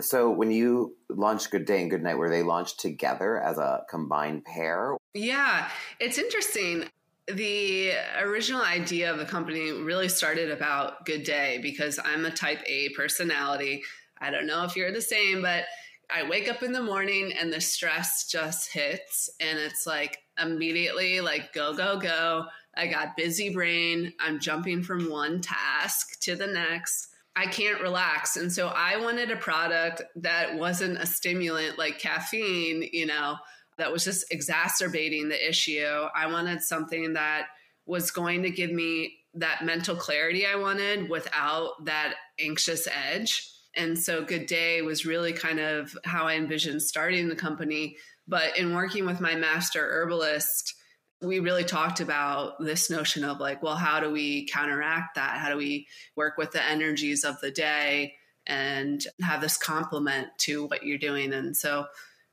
So 0.00 0.30
when 0.30 0.50
you 0.50 0.96
launched 1.08 1.50
Good 1.50 1.66
Day 1.66 1.80
and 1.80 1.90
Good 1.90 2.02
Night, 2.02 2.18
were 2.18 2.30
they 2.30 2.42
launched 2.42 2.80
together 2.80 3.40
as 3.40 3.58
a 3.58 3.84
combined 3.88 4.44
pair? 4.44 4.96
Yeah, 5.14 5.68
it's 6.00 6.18
interesting. 6.18 6.84
The 7.26 7.92
original 8.20 8.62
idea 8.62 9.10
of 9.10 9.18
the 9.18 9.24
company 9.24 9.72
really 9.72 10.08
started 10.08 10.50
about 10.50 11.06
Good 11.06 11.22
Day 11.22 11.58
because 11.62 11.98
I'm 12.04 12.24
a 12.24 12.30
type 12.30 12.60
A 12.66 12.90
personality. 12.90 13.82
I 14.20 14.30
don't 14.30 14.46
know 14.46 14.64
if 14.64 14.76
you're 14.76 14.92
the 14.92 15.00
same, 15.00 15.42
but 15.42 15.64
I 16.14 16.28
wake 16.28 16.50
up 16.50 16.62
in 16.62 16.72
the 16.72 16.82
morning 16.82 17.32
and 17.32 17.52
the 17.52 17.60
stress 17.60 18.26
just 18.26 18.72
hits 18.72 19.30
and 19.40 19.58
it's 19.58 19.86
like 19.86 20.18
immediately 20.42 21.20
like 21.20 21.52
go 21.52 21.74
go 21.74 21.98
go. 21.98 22.46
I 22.76 22.86
got 22.88 23.16
busy 23.16 23.50
brain. 23.50 24.12
I'm 24.18 24.40
jumping 24.40 24.82
from 24.82 25.10
one 25.10 25.40
task 25.40 26.20
to 26.20 26.34
the 26.34 26.46
next. 26.46 27.08
I 27.36 27.46
can't 27.46 27.80
relax. 27.80 28.36
And 28.36 28.52
so 28.52 28.68
I 28.68 28.96
wanted 28.96 29.30
a 29.30 29.36
product 29.36 30.02
that 30.16 30.56
wasn't 30.56 30.98
a 30.98 31.06
stimulant 31.06 31.78
like 31.78 31.98
caffeine, 31.98 32.88
you 32.92 33.06
know, 33.06 33.36
that 33.78 33.92
was 33.92 34.04
just 34.04 34.24
exacerbating 34.30 35.28
the 35.28 35.48
issue. 35.48 36.06
I 36.14 36.26
wanted 36.26 36.62
something 36.62 37.14
that 37.14 37.46
was 37.86 38.10
going 38.10 38.42
to 38.42 38.50
give 38.50 38.70
me 38.70 39.18
that 39.34 39.64
mental 39.64 39.96
clarity 39.96 40.46
I 40.46 40.56
wanted 40.56 41.08
without 41.10 41.84
that 41.86 42.14
anxious 42.38 42.86
edge 42.86 43.50
And 43.76 43.98
so 43.98 44.24
Good 44.24 44.46
Day 44.46 44.82
was 44.82 45.04
really 45.04 45.32
kind 45.32 45.58
of 45.58 45.96
how 46.04 46.26
I 46.26 46.34
envisioned 46.34 46.82
starting 46.82 47.28
the 47.28 47.36
company. 47.36 47.96
But 48.26 48.56
in 48.58 48.74
working 48.74 49.06
with 49.06 49.20
my 49.20 49.34
master 49.34 49.86
herbalist, 49.86 50.74
we 51.20 51.40
really 51.40 51.64
talked 51.64 52.00
about 52.00 52.60
this 52.60 52.90
notion 52.90 53.24
of 53.24 53.40
like, 53.40 53.62
well, 53.62 53.76
how 53.76 54.00
do 54.00 54.10
we 54.10 54.46
counteract 54.46 55.14
that? 55.14 55.38
How 55.38 55.50
do 55.50 55.56
we 55.56 55.86
work 56.16 56.36
with 56.36 56.52
the 56.52 56.62
energies 56.62 57.24
of 57.24 57.40
the 57.40 57.50
day 57.50 58.14
and 58.46 59.02
have 59.22 59.40
this 59.40 59.56
complement 59.56 60.28
to 60.38 60.66
what 60.66 60.84
you're 60.84 60.98
doing? 60.98 61.32
And 61.32 61.56
so 61.56 61.86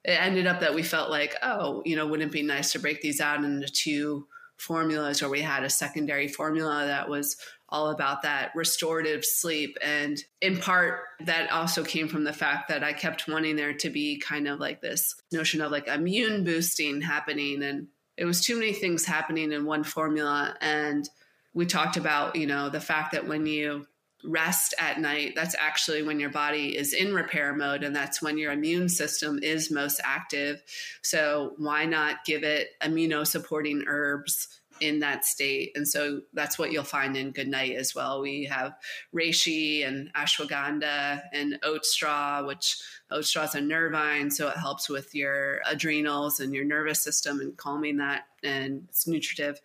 it 0.03 0.12
ended 0.12 0.48
up 0.48 0.60
that 0.62 0.74
we 0.74 0.83
felt 0.83 1.10
like, 1.10 1.36
oh, 1.43 1.83
you 1.86 1.95
know, 1.95 2.07
wouldn't 2.07 2.29
it 2.29 2.33
be 2.33 2.41
nice 2.41 2.71
to 2.71 2.79
break 2.79 3.01
these 3.01 3.21
out 3.21 3.43
into 3.43 3.67
two 3.67 4.27
formulas, 4.57 5.21
or 5.21 5.29
we 5.29 5.41
had 5.41 5.63
a 5.63 5.69
secondary 5.69 6.27
formula 6.27 6.86
that 6.86 7.10
was 7.10 7.38
all 7.71 7.89
about 7.89 8.23
that 8.23 8.51
restorative 8.53 9.23
sleep. 9.23 9.77
And 9.81 10.21
in 10.41 10.57
part, 10.57 11.01
that 11.21 11.51
also 11.51 11.83
came 11.83 12.07
from 12.07 12.25
the 12.25 12.33
fact 12.33 12.67
that 12.67 12.83
I 12.83 12.93
kept 12.93 13.27
wanting 13.27 13.55
there 13.55 13.73
to 13.75 13.89
be 13.89 14.17
kind 14.19 14.47
of 14.47 14.59
like 14.59 14.81
this 14.81 15.15
notion 15.31 15.61
of 15.61 15.71
like 15.71 15.87
immune 15.87 16.43
boosting 16.43 17.01
happening. 17.01 17.63
And 17.63 17.87
it 18.17 18.25
was 18.25 18.43
too 18.43 18.59
many 18.59 18.73
things 18.73 19.05
happening 19.05 19.53
in 19.53 19.65
one 19.65 19.83
formula. 19.83 20.55
And 20.59 21.09
we 21.53 21.65
talked 21.65 21.97
about, 21.97 22.35
you 22.35 22.45
know, 22.45 22.69
the 22.69 22.81
fact 22.81 23.13
that 23.13 23.27
when 23.27 23.45
you 23.45 23.87
rest 24.23 24.73
at 24.79 24.99
night, 24.99 25.33
that's 25.35 25.55
actually 25.57 26.03
when 26.03 26.19
your 26.19 26.29
body 26.29 26.77
is 26.77 26.93
in 26.93 27.13
repair 27.13 27.55
mode 27.55 27.83
and 27.83 27.95
that's 27.95 28.21
when 28.21 28.37
your 28.37 28.51
immune 28.51 28.89
system 28.89 29.39
is 29.41 29.71
most 29.71 29.99
active. 30.03 30.61
So, 31.01 31.53
why 31.57 31.85
not 31.85 32.25
give 32.25 32.43
it 32.43 32.69
immunosupporting 32.81 33.83
herbs 33.87 34.60
in 34.81 35.00
that 35.00 35.23
state? 35.23 35.71
And 35.75 35.88
so, 35.88 36.21
that's 36.33 36.59
what 36.59 36.71
you'll 36.71 36.83
find 36.83 37.15
in 37.15 37.31
Good 37.31 37.47
Night 37.47 37.75
as 37.75 37.95
well. 37.95 38.21
We 38.21 38.45
have 38.45 38.73
reishi 39.15 39.88
and 39.88 40.13
ashwagandha 40.13 41.21
and 41.31 41.57
oat 41.63 41.85
straw, 41.85 42.43
which 42.45 42.77
oat 43.09 43.25
straw 43.25 43.43
is 43.43 43.55
a 43.55 43.61
nervine, 43.61 44.31
so 44.31 44.50
it 44.50 44.57
helps 44.57 44.89
with 44.89 45.15
your 45.15 45.61
adrenals 45.65 46.39
and 46.39 46.53
your 46.53 46.65
nervous 46.65 47.00
system 47.00 47.39
and 47.39 47.55
calming 47.55 47.97
that, 47.97 48.23
and 48.43 48.83
it's 48.89 49.07
nutritive. 49.07 49.59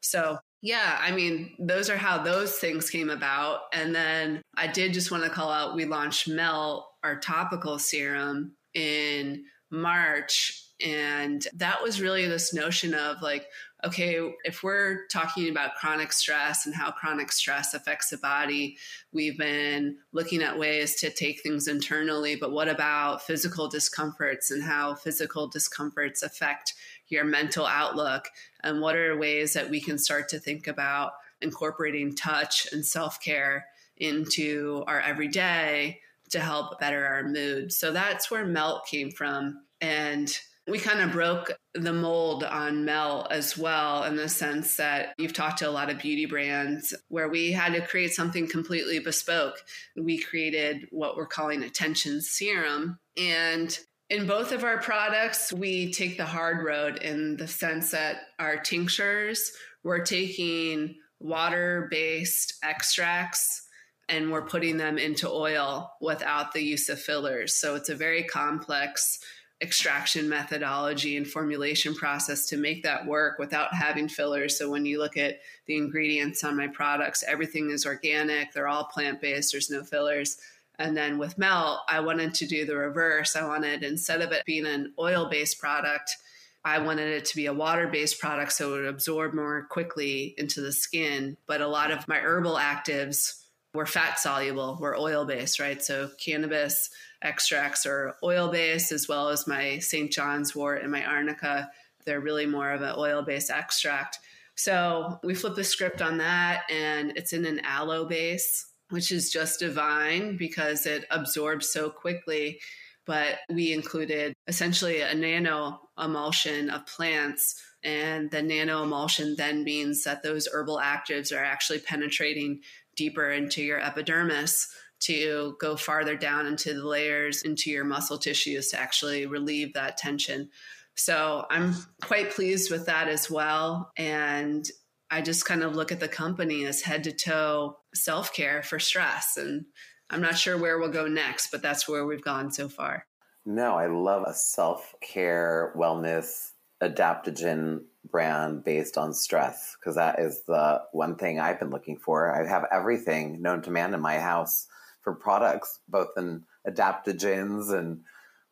So, 0.00 0.38
yeah, 0.62 0.98
I 1.00 1.12
mean, 1.12 1.54
those 1.58 1.90
are 1.90 1.96
how 1.96 2.22
those 2.22 2.56
things 2.56 2.90
came 2.90 3.10
about. 3.10 3.62
And 3.72 3.94
then 3.94 4.42
I 4.56 4.66
did 4.66 4.92
just 4.92 5.10
want 5.10 5.24
to 5.24 5.30
call 5.30 5.50
out 5.50 5.74
we 5.74 5.84
launched 5.84 6.28
Melt, 6.28 6.86
our 7.02 7.18
topical 7.18 7.78
serum, 7.78 8.52
in 8.74 9.44
March. 9.70 10.64
And 10.84 11.46
that 11.54 11.82
was 11.82 12.00
really 12.00 12.26
this 12.26 12.52
notion 12.52 12.94
of 12.94 13.22
like, 13.22 13.46
okay, 13.84 14.32
if 14.44 14.62
we're 14.62 15.06
talking 15.08 15.50
about 15.50 15.74
chronic 15.74 16.12
stress 16.12 16.66
and 16.66 16.74
how 16.74 16.92
chronic 16.92 17.32
stress 17.32 17.74
affects 17.74 18.10
the 18.10 18.16
body, 18.16 18.76
we've 19.12 19.36
been 19.36 19.96
looking 20.12 20.42
at 20.42 20.58
ways 20.58 20.94
to 21.00 21.10
take 21.10 21.42
things 21.42 21.66
internally. 21.66 22.36
But 22.36 22.52
what 22.52 22.68
about 22.68 23.22
physical 23.22 23.68
discomforts 23.68 24.50
and 24.50 24.62
how 24.62 24.94
physical 24.94 25.48
discomforts 25.48 26.22
affect 26.22 26.74
your 27.08 27.24
mental 27.24 27.66
outlook 27.66 28.28
and 28.62 28.80
what 28.80 28.96
are 28.96 29.18
ways 29.18 29.52
that 29.54 29.68
we 29.68 29.80
can 29.80 29.98
start 29.98 30.28
to 30.28 30.38
think 30.38 30.68
about 30.68 31.12
incorporating 31.40 32.14
touch 32.14 32.66
and 32.72 32.86
self-care 32.86 33.66
into 33.96 34.84
our 34.86 35.00
everyday 35.00 35.98
to 36.30 36.40
help 36.40 36.80
better 36.80 37.04
our 37.04 37.24
mood 37.24 37.70
so 37.70 37.92
that's 37.92 38.30
where 38.30 38.46
melt 38.46 38.86
came 38.86 39.10
from 39.10 39.62
and 39.80 40.38
we 40.72 40.78
kind 40.78 41.00
of 41.00 41.12
broke 41.12 41.52
the 41.74 41.92
mold 41.92 42.44
on 42.44 42.86
Melt 42.86 43.30
as 43.30 43.58
well 43.58 44.04
in 44.04 44.16
the 44.16 44.26
sense 44.26 44.76
that 44.76 45.12
you've 45.18 45.34
talked 45.34 45.58
to 45.58 45.68
a 45.68 45.70
lot 45.70 45.90
of 45.90 45.98
beauty 45.98 46.24
brands 46.24 46.94
where 47.08 47.28
we 47.28 47.52
had 47.52 47.74
to 47.74 47.86
create 47.86 48.14
something 48.14 48.48
completely 48.48 48.98
bespoke. 48.98 49.56
We 49.96 50.16
created 50.16 50.88
what 50.90 51.18
we're 51.18 51.26
calling 51.26 51.62
attention 51.62 52.22
serum. 52.22 52.98
And 53.18 53.78
in 54.08 54.26
both 54.26 54.50
of 54.50 54.64
our 54.64 54.78
products, 54.78 55.52
we 55.52 55.92
take 55.92 56.16
the 56.16 56.24
hard 56.24 56.64
road 56.64 56.96
in 57.02 57.36
the 57.36 57.48
sense 57.48 57.90
that 57.90 58.22
our 58.38 58.56
tinctures, 58.56 59.52
we're 59.84 60.06
taking 60.06 60.94
water 61.20 61.86
based 61.90 62.54
extracts 62.62 63.68
and 64.08 64.32
we're 64.32 64.46
putting 64.46 64.78
them 64.78 64.96
into 64.96 65.28
oil 65.28 65.92
without 66.00 66.52
the 66.52 66.62
use 66.62 66.88
of 66.88 66.98
fillers. 66.98 67.60
So 67.60 67.74
it's 67.74 67.90
a 67.90 67.94
very 67.94 68.22
complex 68.22 69.18
extraction 69.62 70.28
methodology 70.28 71.16
and 71.16 71.26
formulation 71.26 71.94
process 71.94 72.46
to 72.46 72.56
make 72.56 72.82
that 72.82 73.06
work 73.06 73.38
without 73.38 73.72
having 73.72 74.08
fillers. 74.08 74.58
So 74.58 74.68
when 74.68 74.84
you 74.84 74.98
look 74.98 75.16
at 75.16 75.40
the 75.66 75.76
ingredients 75.76 76.44
on 76.44 76.56
my 76.56 76.66
products, 76.66 77.24
everything 77.26 77.70
is 77.70 77.86
organic, 77.86 78.52
they're 78.52 78.68
all 78.68 78.84
plant 78.84 79.20
based, 79.20 79.52
there's 79.52 79.70
no 79.70 79.84
fillers. 79.84 80.38
And 80.78 80.96
then 80.96 81.18
with 81.18 81.38
Melt, 81.38 81.80
I 81.88 82.00
wanted 82.00 82.34
to 82.34 82.46
do 82.46 82.64
the 82.64 82.76
reverse. 82.76 83.36
I 83.36 83.46
wanted, 83.46 83.84
instead 83.84 84.20
of 84.20 84.32
it 84.32 84.44
being 84.44 84.66
an 84.66 84.92
oil 84.98 85.28
based 85.30 85.58
product, 85.58 86.16
I 86.64 86.78
wanted 86.78 87.08
it 87.08 87.24
to 87.26 87.36
be 87.36 87.46
a 87.46 87.52
water 87.52 87.88
based 87.88 88.18
product 88.18 88.52
so 88.52 88.74
it 88.74 88.76
would 88.78 88.86
absorb 88.86 89.34
more 89.34 89.66
quickly 89.70 90.34
into 90.38 90.60
the 90.60 90.72
skin. 90.72 91.36
But 91.46 91.60
a 91.60 91.68
lot 91.68 91.90
of 91.90 92.08
my 92.08 92.18
herbal 92.18 92.56
actives 92.56 93.42
were 93.74 93.86
fat 93.86 94.18
soluble, 94.18 94.78
were 94.80 94.96
oil 94.96 95.24
based, 95.24 95.60
right? 95.60 95.82
So 95.82 96.10
cannabis 96.18 96.90
extracts 97.22 97.86
are 97.86 98.14
oil 98.22 98.48
based, 98.48 98.92
as 98.92 99.08
well 99.08 99.28
as 99.28 99.46
my 99.46 99.78
St. 99.78 100.10
John's 100.12 100.54
wort 100.54 100.82
and 100.82 100.90
my 100.90 101.04
arnica. 101.04 101.70
They're 102.04 102.20
really 102.20 102.46
more 102.46 102.70
of 102.70 102.82
an 102.82 102.94
oil 102.96 103.22
based 103.22 103.50
extract. 103.50 104.18
So 104.54 105.18
we 105.22 105.34
flip 105.34 105.54
the 105.54 105.64
script 105.64 106.02
on 106.02 106.18
that, 106.18 106.64
and 106.70 107.12
it's 107.16 107.32
in 107.32 107.46
an 107.46 107.60
aloe 107.64 108.04
base 108.04 108.66
which 108.92 109.10
is 109.10 109.32
just 109.32 109.58
divine 109.58 110.36
because 110.36 110.84
it 110.84 111.06
absorbs 111.10 111.68
so 111.68 111.88
quickly. 111.88 112.60
But 113.06 113.38
we 113.48 113.72
included 113.72 114.34
essentially 114.46 115.00
a 115.00 115.14
nano 115.14 115.80
emulsion 115.98 116.68
of 116.68 116.86
plants. 116.86 117.60
And 117.82 118.30
the 118.30 118.42
nano 118.42 118.82
emulsion 118.82 119.34
then 119.36 119.64
means 119.64 120.04
that 120.04 120.22
those 120.22 120.46
herbal 120.46 120.78
actives 120.78 121.34
are 121.34 121.42
actually 121.42 121.78
penetrating 121.80 122.60
deeper 122.94 123.30
into 123.30 123.62
your 123.62 123.80
epidermis 123.80 124.68
to 125.02 125.56
go 125.60 125.76
farther 125.76 126.16
down 126.16 126.46
into 126.46 126.74
the 126.74 126.86
layers, 126.86 127.42
into 127.42 127.70
your 127.70 127.84
muscle 127.84 128.18
tissues 128.18 128.68
to 128.68 128.78
actually 128.78 129.26
relieve 129.26 129.74
that 129.74 129.96
tension. 129.96 130.48
So 130.94 131.44
I'm 131.50 131.74
quite 132.02 132.30
pleased 132.30 132.70
with 132.70 132.86
that 132.86 133.08
as 133.08 133.30
well. 133.30 133.90
And 133.96 134.68
I 135.10 135.20
just 135.20 135.44
kind 135.44 135.62
of 135.62 135.74
look 135.74 135.90
at 135.90 136.00
the 136.00 136.08
company 136.08 136.64
as 136.64 136.82
head 136.82 137.04
to 137.04 137.12
toe 137.12 137.78
self 137.94 138.32
care 138.32 138.62
for 138.62 138.78
stress. 138.78 139.36
And 139.36 139.66
I'm 140.08 140.20
not 140.20 140.38
sure 140.38 140.58
where 140.58 140.78
we'll 140.78 140.90
go 140.90 141.08
next, 141.08 141.50
but 141.50 141.62
that's 141.62 141.88
where 141.88 142.06
we've 142.06 142.22
gone 142.22 142.52
so 142.52 142.68
far. 142.68 143.06
No, 143.44 143.74
I 143.74 143.86
love 143.86 144.24
a 144.26 144.34
self 144.34 144.94
care, 145.00 145.74
wellness, 145.76 146.50
adaptogen 146.80 147.80
brand 148.10 148.64
based 148.64 148.98
on 148.98 149.14
stress 149.14 149.76
because 149.78 149.96
that 149.96 150.18
is 150.18 150.42
the 150.46 150.82
one 150.92 151.16
thing 151.16 151.40
I've 151.40 151.58
been 151.58 151.70
looking 151.70 151.96
for. 151.96 152.32
I 152.32 152.46
have 152.46 152.66
everything 152.70 153.42
known 153.42 153.62
to 153.62 153.70
man 153.70 153.94
in 153.94 154.00
my 154.00 154.18
house 154.18 154.66
for 155.02 155.14
products, 155.14 155.80
both 155.88 156.10
in 156.16 156.44
adaptogens 156.66 157.72
and 157.72 158.02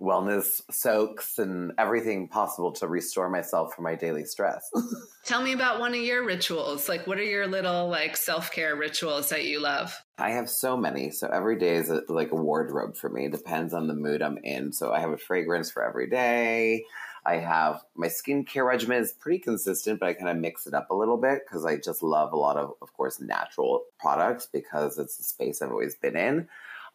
wellness 0.00 0.62
soaks 0.70 1.38
and 1.38 1.72
everything 1.76 2.26
possible 2.26 2.72
to 2.72 2.88
restore 2.88 3.28
myself 3.28 3.74
from 3.74 3.84
my 3.84 3.94
daily 3.94 4.24
stress. 4.24 4.70
Tell 5.24 5.42
me 5.42 5.52
about 5.52 5.78
one 5.78 5.94
of 5.94 6.00
your 6.00 6.24
rituals. 6.24 6.88
Like, 6.88 7.06
what 7.06 7.18
are 7.18 7.24
your 7.24 7.46
little 7.46 7.88
like 7.88 8.16
self 8.16 8.50
care 8.50 8.74
rituals 8.76 9.28
that 9.28 9.44
you 9.44 9.60
love? 9.60 9.94
I 10.18 10.30
have 10.30 10.48
so 10.48 10.76
many. 10.76 11.10
So 11.10 11.28
every 11.28 11.58
day 11.58 11.74
is 11.76 11.90
a, 11.90 12.02
like 12.08 12.32
a 12.32 12.36
wardrobe 12.36 12.96
for 12.96 13.10
me. 13.10 13.26
It 13.26 13.32
depends 13.32 13.74
on 13.74 13.88
the 13.88 13.94
mood 13.94 14.22
I'm 14.22 14.38
in. 14.38 14.72
So 14.72 14.92
I 14.92 15.00
have 15.00 15.10
a 15.10 15.18
fragrance 15.18 15.70
for 15.70 15.86
every 15.86 16.08
day. 16.08 16.84
I 17.30 17.38
have 17.38 17.84
my 17.94 18.08
skincare 18.08 18.66
regimen 18.66 19.00
is 19.00 19.12
pretty 19.12 19.38
consistent, 19.38 20.00
but 20.00 20.08
I 20.08 20.14
kind 20.14 20.28
of 20.28 20.36
mix 20.36 20.66
it 20.66 20.74
up 20.74 20.90
a 20.90 20.94
little 20.94 21.16
bit 21.16 21.42
because 21.46 21.64
I 21.64 21.76
just 21.76 22.02
love 22.02 22.32
a 22.32 22.36
lot 22.36 22.56
of, 22.56 22.72
of 22.82 22.92
course, 22.92 23.20
natural 23.20 23.84
products 24.00 24.48
because 24.52 24.98
it's 24.98 25.16
the 25.16 25.22
space 25.22 25.62
I've 25.62 25.70
always 25.70 25.94
been 25.94 26.16
in. 26.16 26.48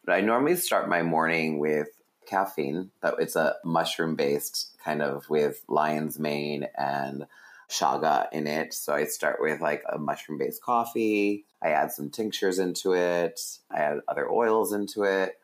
But 0.04 0.12
I 0.12 0.20
normally 0.20 0.56
start 0.56 0.90
my 0.90 1.02
morning 1.02 1.58
with 1.58 1.88
caffeine. 2.26 2.90
That 3.00 3.14
it's 3.18 3.34
a 3.34 3.54
mushroom 3.64 4.14
based 4.14 4.76
kind 4.84 5.00
of 5.00 5.24
with 5.30 5.64
lion's 5.68 6.18
mane 6.18 6.68
and 6.76 7.26
chaga 7.70 8.26
in 8.30 8.46
it. 8.46 8.74
So 8.74 8.92
I 8.92 9.04
start 9.04 9.38
with 9.40 9.62
like 9.62 9.84
a 9.90 9.96
mushroom 9.96 10.36
based 10.36 10.60
coffee. 10.60 11.46
I 11.62 11.70
add 11.70 11.92
some 11.92 12.10
tinctures 12.10 12.58
into 12.58 12.92
it. 12.92 13.40
I 13.70 13.78
add 13.78 14.00
other 14.06 14.30
oils 14.30 14.74
into 14.74 15.04
it. 15.04 15.38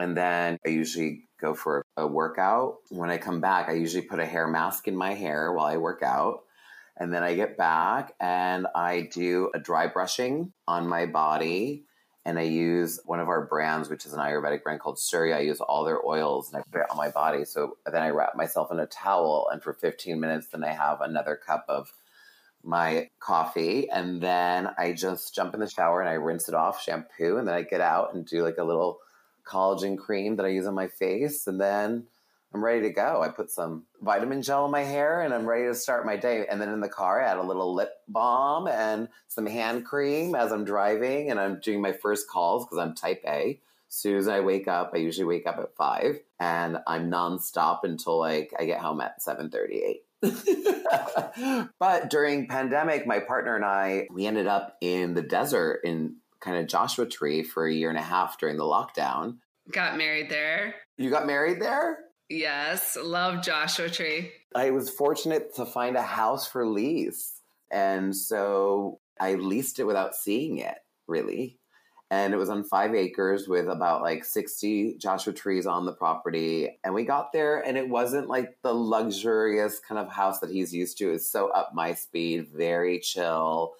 And 0.00 0.16
then 0.16 0.58
I 0.66 0.70
usually 0.70 1.28
go 1.40 1.54
for 1.54 1.81
a 1.96 2.06
workout. 2.06 2.78
When 2.90 3.10
I 3.10 3.18
come 3.18 3.40
back, 3.40 3.68
I 3.68 3.72
usually 3.72 4.02
put 4.02 4.20
a 4.20 4.26
hair 4.26 4.48
mask 4.48 4.88
in 4.88 4.96
my 4.96 5.14
hair 5.14 5.52
while 5.52 5.66
I 5.66 5.76
work 5.76 6.02
out. 6.02 6.44
And 6.96 7.12
then 7.12 7.22
I 7.22 7.34
get 7.34 7.56
back 7.56 8.14
and 8.20 8.66
I 8.74 9.08
do 9.12 9.50
a 9.54 9.58
dry 9.58 9.86
brushing 9.86 10.52
on 10.68 10.86
my 10.86 11.06
body 11.06 11.84
and 12.24 12.38
I 12.38 12.42
use 12.42 13.00
one 13.04 13.18
of 13.18 13.28
our 13.28 13.46
brands, 13.46 13.88
which 13.88 14.06
is 14.06 14.12
an 14.12 14.20
Ayurvedic 14.20 14.62
brand 14.62 14.80
called 14.80 14.98
Surya. 14.98 15.36
I 15.36 15.40
use 15.40 15.60
all 15.60 15.84
their 15.84 16.04
oils 16.06 16.52
and 16.52 16.60
I 16.60 16.64
put 16.70 16.82
it 16.82 16.90
on 16.90 16.96
my 16.96 17.10
body. 17.10 17.44
So 17.44 17.78
then 17.84 18.02
I 18.02 18.10
wrap 18.10 18.36
myself 18.36 18.70
in 18.70 18.78
a 18.78 18.86
towel, 18.86 19.48
and 19.50 19.62
for 19.62 19.72
15 19.72 20.20
minutes, 20.20 20.48
then 20.48 20.62
I 20.62 20.72
have 20.72 21.00
another 21.00 21.34
cup 21.34 21.64
of 21.68 21.92
my 22.62 23.10
coffee, 23.18 23.90
and 23.90 24.20
then 24.20 24.68
I 24.78 24.92
just 24.92 25.34
jump 25.34 25.52
in 25.54 25.60
the 25.60 25.68
shower 25.68 26.00
and 26.00 26.08
I 26.08 26.12
rinse 26.12 26.48
it 26.48 26.54
off, 26.54 26.80
shampoo, 26.80 27.38
and 27.38 27.48
then 27.48 27.56
I 27.56 27.62
get 27.62 27.80
out 27.80 28.14
and 28.14 28.24
do 28.24 28.44
like 28.44 28.58
a 28.58 28.64
little 28.64 29.00
collagen 29.46 29.98
cream 29.98 30.36
that 30.36 30.46
I 30.46 30.50
use 30.50 30.66
on 30.66 30.74
my 30.74 30.88
face, 30.88 31.46
and 31.46 31.60
then 31.60 32.06
I'm 32.54 32.64
ready 32.64 32.82
to 32.82 32.90
go. 32.90 33.22
I 33.22 33.28
put 33.28 33.50
some 33.50 33.84
vitamin 34.00 34.42
gel 34.42 34.66
in 34.66 34.70
my 34.70 34.82
hair 34.82 35.22
and 35.22 35.32
I'm 35.32 35.46
ready 35.46 35.66
to 35.66 35.74
start 35.74 36.04
my 36.04 36.16
day. 36.16 36.46
And 36.46 36.60
then 36.60 36.68
in 36.68 36.80
the 36.80 36.88
car, 36.88 37.22
I 37.22 37.30
add 37.30 37.38
a 37.38 37.42
little 37.42 37.74
lip 37.74 37.92
balm 38.08 38.68
and 38.68 39.08
some 39.28 39.46
hand 39.46 39.86
cream 39.86 40.34
as 40.34 40.52
I'm 40.52 40.64
driving 40.64 41.30
and 41.30 41.40
I'm 41.40 41.60
doing 41.60 41.80
my 41.80 41.92
first 41.92 42.28
calls 42.28 42.64
because 42.64 42.78
I'm 42.78 42.94
type 42.94 43.22
A. 43.26 43.58
As 43.88 43.94
soon 43.94 44.16
as 44.16 44.28
I 44.28 44.40
wake 44.40 44.68
up, 44.68 44.92
I 44.94 44.98
usually 44.98 45.24
wake 45.24 45.46
up 45.46 45.58
at 45.58 45.74
five 45.76 46.20
and 46.38 46.78
I'm 46.86 47.10
nonstop 47.10 47.84
until 47.84 48.18
like 48.18 48.52
I 48.58 48.66
get 48.66 48.80
home 48.80 49.00
at 49.00 49.22
738. 49.22 50.02
but 51.78 52.10
during 52.10 52.48
pandemic, 52.48 53.06
my 53.06 53.18
partner 53.18 53.56
and 53.56 53.64
I, 53.64 54.06
we 54.10 54.26
ended 54.26 54.46
up 54.46 54.76
in 54.80 55.14
the 55.14 55.22
desert 55.22 55.80
in 55.84 56.16
kind 56.42 56.56
of 56.56 56.66
Joshua 56.66 57.06
Tree 57.06 57.42
for 57.42 57.66
a 57.66 57.72
year 57.72 57.88
and 57.88 57.98
a 57.98 58.02
half 58.02 58.38
during 58.38 58.56
the 58.56 58.64
lockdown. 58.64 59.38
Got 59.70 59.96
married 59.96 60.28
there. 60.28 60.74
You 60.98 61.08
got 61.08 61.26
married 61.26 61.60
there? 61.62 61.98
Yes, 62.28 62.96
love 63.00 63.42
Joshua 63.42 63.88
Tree. 63.88 64.32
I 64.54 64.70
was 64.70 64.90
fortunate 64.90 65.54
to 65.56 65.64
find 65.64 65.96
a 65.96 66.02
house 66.02 66.46
for 66.46 66.66
lease. 66.66 67.40
And 67.70 68.14
so 68.14 69.00
I 69.20 69.34
leased 69.34 69.78
it 69.78 69.84
without 69.84 70.14
seeing 70.14 70.58
it, 70.58 70.78
really. 71.06 71.58
And 72.10 72.34
it 72.34 72.36
was 72.36 72.50
on 72.50 72.64
five 72.64 72.94
acres 72.94 73.48
with 73.48 73.68
about 73.68 74.02
like 74.02 74.24
60 74.24 74.98
Joshua 74.98 75.32
trees 75.32 75.66
on 75.66 75.86
the 75.86 75.94
property. 75.94 76.78
And 76.84 76.92
we 76.92 77.04
got 77.04 77.32
there, 77.32 77.60
and 77.60 77.78
it 77.78 77.88
wasn't 77.88 78.28
like 78.28 78.58
the 78.62 78.74
luxurious 78.74 79.78
kind 79.78 79.98
of 79.98 80.12
house 80.12 80.40
that 80.40 80.50
he's 80.50 80.74
used 80.74 80.98
to. 80.98 81.12
It's 81.12 81.30
so 81.30 81.48
up 81.48 81.70
my 81.72 81.94
speed, 81.94 82.48
very 82.54 82.98
chill. 82.98 83.74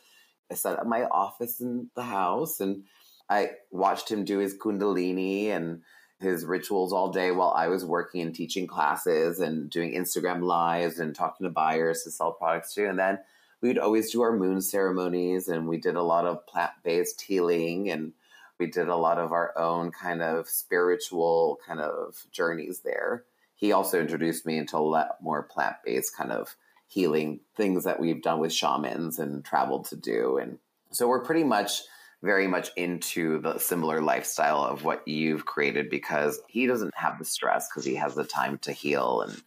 I 0.52 0.54
set 0.54 0.78
up 0.78 0.86
my 0.86 1.04
office 1.04 1.60
in 1.60 1.88
the 1.94 2.02
house 2.02 2.60
and 2.60 2.84
I 3.28 3.52
watched 3.70 4.10
him 4.10 4.24
do 4.24 4.38
his 4.38 4.54
Kundalini 4.56 5.48
and 5.48 5.80
his 6.20 6.44
rituals 6.44 6.92
all 6.92 7.10
day 7.10 7.30
while 7.30 7.52
I 7.56 7.68
was 7.68 7.84
working 7.84 8.20
and 8.20 8.34
teaching 8.34 8.66
classes 8.66 9.40
and 9.40 9.70
doing 9.70 9.94
Instagram 9.94 10.42
lives 10.42 10.98
and 10.98 11.14
talking 11.14 11.44
to 11.44 11.50
buyers 11.50 12.04
to 12.04 12.10
sell 12.10 12.32
products 12.32 12.74
to. 12.74 12.86
And 12.86 12.98
then 12.98 13.18
we'd 13.62 13.78
always 13.78 14.12
do 14.12 14.20
our 14.20 14.36
moon 14.36 14.60
ceremonies 14.60 15.48
and 15.48 15.66
we 15.66 15.78
did 15.78 15.96
a 15.96 16.02
lot 16.02 16.26
of 16.26 16.46
plant 16.46 16.72
based 16.84 17.22
healing 17.22 17.90
and 17.90 18.12
we 18.58 18.66
did 18.66 18.88
a 18.88 18.96
lot 18.96 19.18
of 19.18 19.32
our 19.32 19.58
own 19.58 19.90
kind 19.90 20.20
of 20.20 20.48
spiritual 20.48 21.58
kind 21.66 21.80
of 21.80 22.26
journeys 22.30 22.80
there. 22.80 23.24
He 23.54 23.72
also 23.72 23.98
introduced 23.98 24.44
me 24.44 24.58
into 24.58 24.76
a 24.76 24.78
lot 24.78 25.16
more 25.22 25.42
plant 25.42 25.76
based 25.84 26.14
kind 26.14 26.30
of 26.30 26.54
healing 26.92 27.40
things 27.56 27.84
that 27.84 27.98
we've 27.98 28.22
done 28.22 28.38
with 28.38 28.52
shamans 28.52 29.18
and 29.18 29.44
traveled 29.44 29.86
to 29.86 29.96
do. 29.96 30.36
And 30.36 30.58
so 30.90 31.08
we're 31.08 31.24
pretty 31.24 31.44
much 31.44 31.80
very 32.22 32.46
much 32.46 32.70
into 32.76 33.40
the 33.40 33.58
similar 33.58 34.00
lifestyle 34.00 34.62
of 34.62 34.84
what 34.84 35.06
you've 35.08 35.46
created 35.46 35.88
because 35.88 36.40
he 36.48 36.66
doesn't 36.66 36.94
have 36.94 37.18
the 37.18 37.24
stress 37.24 37.68
because 37.68 37.84
he 37.84 37.94
has 37.96 38.14
the 38.14 38.24
time 38.24 38.58
to 38.58 38.72
heal 38.72 39.22
and 39.22 39.42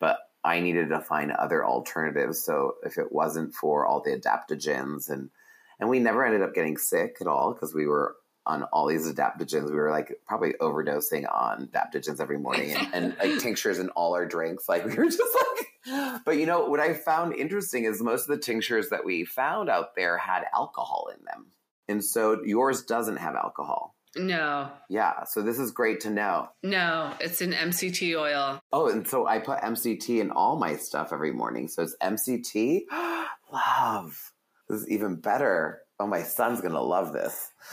but 0.00 0.18
I 0.42 0.60
needed 0.60 0.88
to 0.88 1.00
find 1.00 1.32
other 1.32 1.64
alternatives. 1.64 2.42
So 2.42 2.76
if 2.82 2.96
it 2.96 3.12
wasn't 3.12 3.54
for 3.54 3.86
all 3.86 4.02
the 4.02 4.18
adaptogens 4.18 5.10
and 5.10 5.30
and 5.78 5.88
we 5.88 5.98
never 5.98 6.26
ended 6.26 6.42
up 6.42 6.54
getting 6.54 6.76
sick 6.76 7.18
at 7.20 7.26
all 7.26 7.52
because 7.52 7.74
we 7.74 7.86
were 7.86 8.16
on 8.46 8.64
all 8.64 8.86
these 8.86 9.10
adaptogens. 9.10 9.70
We 9.70 9.76
were 9.76 9.90
like 9.90 10.18
probably 10.26 10.54
overdosing 10.60 11.24
on 11.32 11.68
adaptogens 11.68 12.20
every 12.20 12.38
morning 12.38 12.72
and, 12.72 12.94
and 12.94 13.16
like 13.18 13.40
tinctures 13.40 13.78
in 13.78 13.90
all 13.90 14.14
our 14.14 14.26
drinks. 14.26 14.68
Like 14.68 14.84
we 14.84 14.94
were 14.94 15.04
just 15.04 15.20
like 15.20 15.66
but 16.24 16.36
you 16.36 16.46
know 16.46 16.66
what 16.66 16.80
I 16.80 16.94
found 16.94 17.34
interesting 17.34 17.84
is 17.84 18.02
most 18.02 18.22
of 18.22 18.36
the 18.36 18.42
tinctures 18.42 18.88
that 18.90 19.04
we 19.04 19.24
found 19.24 19.68
out 19.68 19.94
there 19.96 20.18
had 20.18 20.44
alcohol 20.54 21.10
in 21.16 21.24
them 21.24 21.52
and 21.90 22.04
so 22.04 22.40
yours 22.44 22.84
doesn't 22.84 23.16
have 23.16 23.34
alcohol. 23.34 23.96
No. 24.16 24.70
Yeah. 24.88 25.24
So 25.24 25.42
this 25.42 25.58
is 25.58 25.72
great 25.72 26.00
to 26.00 26.10
know. 26.10 26.48
No, 26.62 27.12
it's 27.20 27.40
an 27.40 27.52
MCT 27.52 28.18
oil. 28.18 28.60
Oh, 28.72 28.88
and 28.88 29.06
so 29.06 29.26
I 29.26 29.40
put 29.40 29.60
MCT 29.60 30.20
in 30.20 30.30
all 30.30 30.56
my 30.56 30.76
stuff 30.76 31.12
every 31.12 31.32
morning. 31.32 31.68
So 31.68 31.82
it's 31.82 31.96
MCT. 32.02 32.82
love. 33.52 34.32
This 34.68 34.82
is 34.82 34.88
even 34.88 35.16
better. 35.16 35.80
Oh, 36.00 36.06
my 36.06 36.22
son's 36.22 36.62
going 36.62 36.72
to 36.72 36.80
love 36.80 37.12
this. 37.12 37.50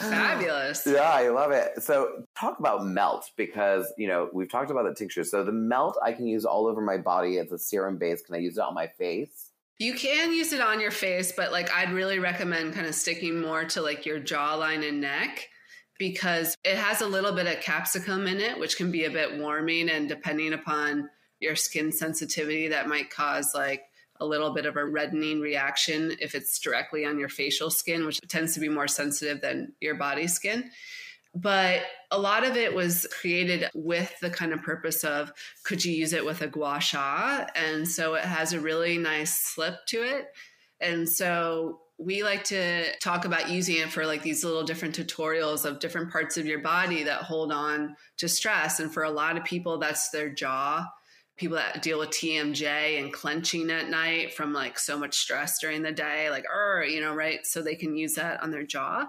Fabulous. 0.00 0.82
Yeah, 0.84 1.08
I 1.08 1.28
love 1.28 1.52
it. 1.52 1.80
So 1.80 2.24
talk 2.36 2.58
about 2.58 2.84
melt 2.84 3.30
because, 3.36 3.92
you 3.96 4.08
know, 4.08 4.28
we've 4.32 4.50
talked 4.50 4.72
about 4.72 4.86
the 4.88 4.94
tincture. 4.94 5.22
So 5.22 5.44
the 5.44 5.52
melt 5.52 5.96
I 6.02 6.12
can 6.12 6.26
use 6.26 6.44
all 6.44 6.66
over 6.66 6.80
my 6.80 6.98
body 6.98 7.38
as 7.38 7.52
a 7.52 7.58
serum 7.58 7.96
base. 7.96 8.22
Can 8.22 8.34
I 8.34 8.38
use 8.38 8.58
it 8.58 8.62
on 8.62 8.74
my 8.74 8.88
face? 8.88 9.52
You 9.78 9.94
can 9.94 10.32
use 10.32 10.52
it 10.52 10.60
on 10.60 10.80
your 10.80 10.90
face, 10.90 11.30
but 11.30 11.52
like 11.52 11.70
I'd 11.72 11.92
really 11.92 12.18
recommend 12.18 12.74
kind 12.74 12.88
of 12.88 12.94
sticking 12.96 13.40
more 13.40 13.64
to 13.66 13.80
like 13.80 14.04
your 14.04 14.18
jawline 14.18 14.86
and 14.86 15.00
neck 15.00 15.48
because 15.96 16.56
it 16.64 16.76
has 16.76 17.02
a 17.02 17.06
little 17.06 17.32
bit 17.32 17.46
of 17.46 17.62
capsicum 17.62 18.26
in 18.26 18.40
it, 18.40 18.58
which 18.58 18.76
can 18.76 18.90
be 18.90 19.04
a 19.04 19.10
bit 19.10 19.38
warming. 19.38 19.88
And 19.90 20.08
depending 20.08 20.54
upon 20.54 21.08
your 21.38 21.54
skin 21.54 21.92
sensitivity, 21.92 22.66
that 22.66 22.88
might 22.88 23.10
cause 23.10 23.52
like 23.54 23.84
a 24.20 24.26
little 24.26 24.52
bit 24.52 24.66
of 24.66 24.76
a 24.76 24.84
reddening 24.84 25.40
reaction 25.40 26.16
if 26.20 26.34
it's 26.34 26.58
directly 26.58 27.04
on 27.04 27.18
your 27.18 27.28
facial 27.28 27.70
skin, 27.70 28.06
which 28.06 28.20
tends 28.28 28.54
to 28.54 28.60
be 28.60 28.68
more 28.68 28.88
sensitive 28.88 29.40
than 29.40 29.72
your 29.80 29.94
body 29.94 30.26
skin. 30.26 30.70
But 31.34 31.82
a 32.10 32.18
lot 32.18 32.44
of 32.44 32.56
it 32.56 32.74
was 32.74 33.06
created 33.12 33.70
with 33.74 34.12
the 34.20 34.30
kind 34.30 34.52
of 34.52 34.62
purpose 34.62 35.04
of 35.04 35.32
could 35.62 35.84
you 35.84 35.92
use 35.92 36.12
it 36.12 36.24
with 36.24 36.42
a 36.42 36.48
gua 36.48 36.80
sha? 36.80 37.46
And 37.54 37.86
so 37.86 38.14
it 38.14 38.24
has 38.24 38.52
a 38.52 38.60
really 38.60 38.98
nice 38.98 39.36
slip 39.36 39.86
to 39.86 40.02
it. 40.02 40.26
And 40.80 41.08
so 41.08 41.80
we 41.98 42.22
like 42.22 42.44
to 42.44 42.96
talk 42.98 43.26
about 43.26 43.50
using 43.50 43.76
it 43.76 43.92
for 43.92 44.06
like 44.06 44.22
these 44.22 44.42
little 44.42 44.64
different 44.64 44.96
tutorials 44.96 45.64
of 45.64 45.78
different 45.78 46.10
parts 46.10 46.36
of 46.36 46.46
your 46.46 46.60
body 46.60 47.04
that 47.04 47.22
hold 47.22 47.52
on 47.52 47.94
to 48.16 48.28
stress. 48.28 48.80
And 48.80 48.92
for 48.92 49.04
a 49.04 49.10
lot 49.10 49.36
of 49.36 49.44
people, 49.44 49.78
that's 49.78 50.10
their 50.10 50.30
jaw 50.30 50.86
people 51.40 51.56
that 51.56 51.80
deal 51.80 51.98
with 51.98 52.10
TMJ 52.10 53.00
and 53.00 53.10
clenching 53.10 53.70
at 53.70 53.88
night 53.88 54.34
from 54.34 54.52
like 54.52 54.78
so 54.78 54.98
much 54.98 55.16
stress 55.16 55.58
during 55.58 55.80
the 55.80 55.90
day, 55.90 56.28
like, 56.28 56.44
er, 56.54 56.84
you 56.84 57.00
know, 57.00 57.14
right? 57.14 57.46
So 57.46 57.62
they 57.62 57.74
can 57.74 57.96
use 57.96 58.14
that 58.16 58.42
on 58.42 58.50
their 58.50 58.62
jaw. 58.62 59.06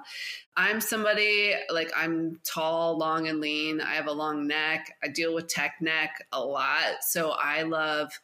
I'm 0.56 0.80
somebody 0.80 1.54
like 1.70 1.92
I'm 1.94 2.40
tall, 2.46 2.98
long, 2.98 3.28
and 3.28 3.42
lean. 3.42 3.82
I 3.82 3.96
have 3.96 4.08
a 4.08 4.14
long 4.14 4.48
neck. 4.48 4.96
I 5.04 5.10
deal 5.10 5.36
with 5.36 5.50
tech 5.50 5.76
neck 5.82 6.26
a 6.32 6.40
lot. 6.40 7.02
So 7.02 7.32
I 7.32 7.64
love 7.64 8.18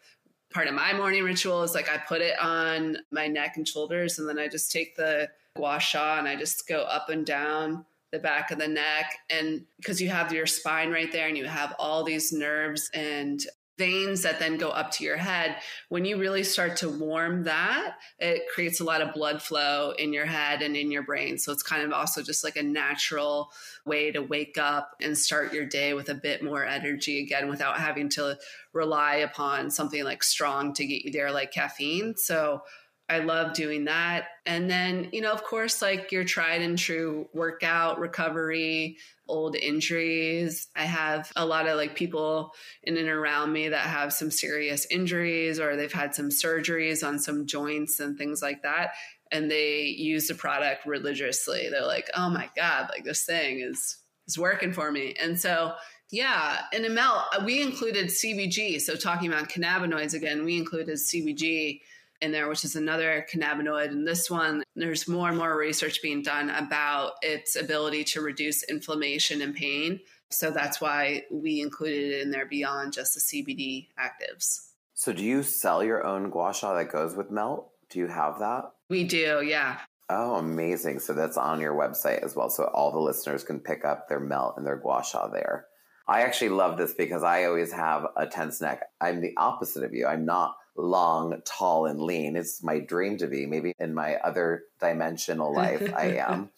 part 0.54 0.67
of 0.67 0.74
my 0.74 0.93
morning 0.93 1.26
ritual 1.26 1.63
is 1.63 1.76
like 1.76 1.89
I 1.91 1.98
put 1.98 2.22
it 2.22 2.39
on 2.41 3.00
my 3.12 3.28
neck 3.28 3.58
and 3.58 3.67
shoulders, 3.67 4.20
and 4.20 4.30
then 4.30 4.39
I 4.39 4.48
just 4.48 4.72
take 4.72 4.96
the 4.96 5.30
gua 5.58 5.82
sha 5.82 6.17
and 6.17 6.30
I 6.30 6.38
just 6.38 6.65
go 6.65 6.84
up 6.84 7.10
and 7.10 7.26
down 7.26 7.86
the 8.13 8.20
back 8.20 8.52
of 8.52 8.58
the 8.58 8.67
neck 8.70 9.17
and 9.30 9.65
because 9.76 10.02
you 10.02 10.08
have 10.08 10.32
your 10.32 10.46
spine 10.46 10.91
right 10.91 11.12
there 11.12 11.28
and 11.28 11.38
you 11.38 11.43
have 11.43 11.76
all 11.78 12.06
these 12.06 12.32
nerves 12.32 12.89
and 12.93 13.46
veins 13.78 14.24
that 14.24 14.40
then 14.40 14.58
go 14.58 14.70
up 14.70 14.92
to 14.92 15.04
your 15.04 15.18
head 15.18 15.58
when 15.90 16.04
you 16.06 16.18
really 16.18 16.44
start 16.44 16.78
to 16.78 16.90
warm 16.90 17.44
that 17.44 17.96
it 18.20 18.44
creates 18.54 18.80
a 18.80 18.84
lot 18.84 19.02
of 19.02 19.13
blood 19.13 19.42
flow 19.42 19.92
in 19.92 20.13
your 20.13 20.26
head 20.26 20.62
and 20.62 20.76
in 20.76 20.92
your 20.92 21.04
brain. 21.04 21.38
So 21.38 21.52
it's 21.52 21.63
kind 21.63 21.84
of 21.84 21.92
also 21.92 22.22
just 22.24 22.44
like 22.44 22.56
a 22.56 22.63
natural 22.63 23.52
way 23.86 24.12
to 24.12 24.20
wake 24.20 24.58
up 24.58 24.96
and 25.02 25.18
start 25.18 25.54
your 25.54 25.66
day 25.66 25.94
with 25.94 26.10
a 26.10 26.16
bit 26.16 26.44
more 26.44 26.66
energy 26.66 27.22
again 27.22 27.50
without 27.50 27.78
having 27.78 28.10
to 28.10 28.38
rely 28.74 29.16
upon 29.16 29.72
something 29.72 30.04
like 30.04 30.24
strong 30.24 30.74
to 30.74 30.86
get 30.86 31.06
you 31.06 31.12
there 31.12 31.32
like 31.32 31.52
caffeine. 31.52 32.16
So 32.18 32.63
I 33.10 33.20
love 33.20 33.54
doing 33.54 33.86
that. 33.86 34.26
And 34.46 34.70
then, 34.70 35.10
you 35.13 35.22
know, 35.22 35.32
of 35.32 35.43
course, 35.43 35.82
like 35.82 36.12
your 36.12 36.26
tried 36.26 36.62
and 36.62 36.78
true 36.78 37.30
workout 37.34 38.00
recovery, 38.00 38.98
old 39.30 39.56
injuries. 39.56 40.67
I 40.76 40.84
have 40.84 41.32
a 41.36 41.46
lot 41.46 41.67
of 41.67 41.78
like 41.78 41.96
people 41.96 42.52
in 42.84 42.98
and 42.98 43.08
around 43.08 43.54
me 43.54 43.70
that 43.70 43.86
have 43.86 44.12
some 44.12 44.30
serious 44.30 44.86
injuries 44.91 45.60
or 45.60 45.76
they've 45.76 45.91
had 45.91 46.15
some 46.15 46.30
surgeries 46.30 47.06
on 47.08 47.20
some 47.20 47.46
joints 47.46 48.00
and 48.00 48.17
things 48.17 48.41
like 48.41 48.63
that. 48.63 48.91
And 49.32 49.50
they 49.50 49.84
use 49.84 50.28
the 50.28 50.36
product 50.36 50.86
religiously. 50.86 51.70
They're 51.70 51.86
like, 51.86 52.10
oh 52.15 52.30
my 52.30 52.50
God, 52.56 52.89
like 52.89 53.06
this 53.06 53.26
thing 53.26 53.62
is 53.62 53.98
is 54.28 54.38
working 54.38 54.74
for 54.74 54.91
me. 54.91 55.15
And 55.22 55.39
so 55.39 55.74
yeah, 56.12 56.62
in 56.72 56.86
a 56.86 56.89
melt, 56.89 57.24
we 57.46 57.62
included 57.62 58.08
CBG. 58.08 58.80
So 58.82 58.96
talking 58.96 59.32
about 59.32 59.50
cannabinoids 59.50 60.13
again, 60.13 60.46
we 60.46 60.58
included 60.58 60.96
CBG 60.96 61.82
in 62.21 62.32
there, 62.32 62.47
which 62.49 62.63
is 62.63 62.75
another 62.75 63.25
cannabinoid. 63.32 63.89
And 63.89 64.08
this 64.08 64.30
one, 64.30 64.63
there's 64.75 65.08
more 65.08 65.30
and 65.30 65.38
more 65.38 65.58
research 65.58 66.01
being 66.01 66.21
done 66.21 66.49
about 66.49 67.13
its 67.21 67.56
ability 67.56 68.03
to 68.06 68.21
reduce 68.21 68.63
inflammation 68.63 69.41
and 69.41 69.56
pain. 69.56 69.99
So 70.30 70.51
that's 70.51 70.82
why 70.82 71.23
we 71.32 71.62
included 71.62 72.13
it 72.13 72.21
in 72.21 72.32
there 72.32 72.45
beyond 72.45 72.93
just 72.93 73.13
the 73.13 73.21
CBD 73.21 73.88
actives. 73.99 74.67
So, 74.93 75.13
do 75.13 75.23
you 75.23 75.43
sell 75.43 75.84
your 75.84 76.03
own 76.06 76.32
gua 76.32 76.53
sha 76.56 76.73
that 76.73 76.91
goes 76.91 77.15
with 77.15 77.30
Melt? 77.30 77.69
Do 77.89 77.99
you 77.99 78.08
have 78.08 78.39
that? 78.39 78.71
We 78.89 79.03
do, 79.03 79.43
yeah. 79.45 79.77
Oh, 80.10 80.38
amazing. 80.38 80.99
So, 80.99 81.13
that's 81.13 81.38
on 81.38 81.62
your 81.62 81.75
website 81.75 82.23
as 82.23 82.36
well. 82.36 82.49
So, 82.49 82.63
all 82.63 82.91
the 82.91 82.99
listeners 82.99 83.43
can 83.43 83.60
pick 83.60 83.86
up 83.86 84.10
their 84.10 84.19
Melt 84.19 84.56
and 84.58 84.65
their 84.65 84.75
gua 84.75 85.03
sha 85.03 85.27
there. 85.27 85.67
I 86.08 86.21
actually 86.21 86.49
love 86.49 86.77
this 86.77 86.93
because 86.93 87.21
I 87.21 87.43
always 87.43 87.71
have 87.73 88.08
a 88.15 88.25
tense 88.25 88.60
neck. 88.60 88.82
I'm 88.99 89.21
the 89.21 89.34
opposite 89.38 89.84
of 89.84 89.93
you. 89.93 90.08
I'm 90.08 90.25
not 90.25 90.56
long, 90.78 91.42
tall, 91.44 91.88
and 91.88 92.00
lean. 92.00 92.36
It's 92.36 92.63
my 92.63 92.80
dream 92.80 93.18
to 93.18 93.28
be. 93.28 93.46
Maybe 93.46 93.74
in 93.80 93.94
my 93.94 94.16
other 94.16 94.63
dimensional 94.80 95.54
life, 95.54 95.92
I 95.96 96.18
am. 96.18 96.50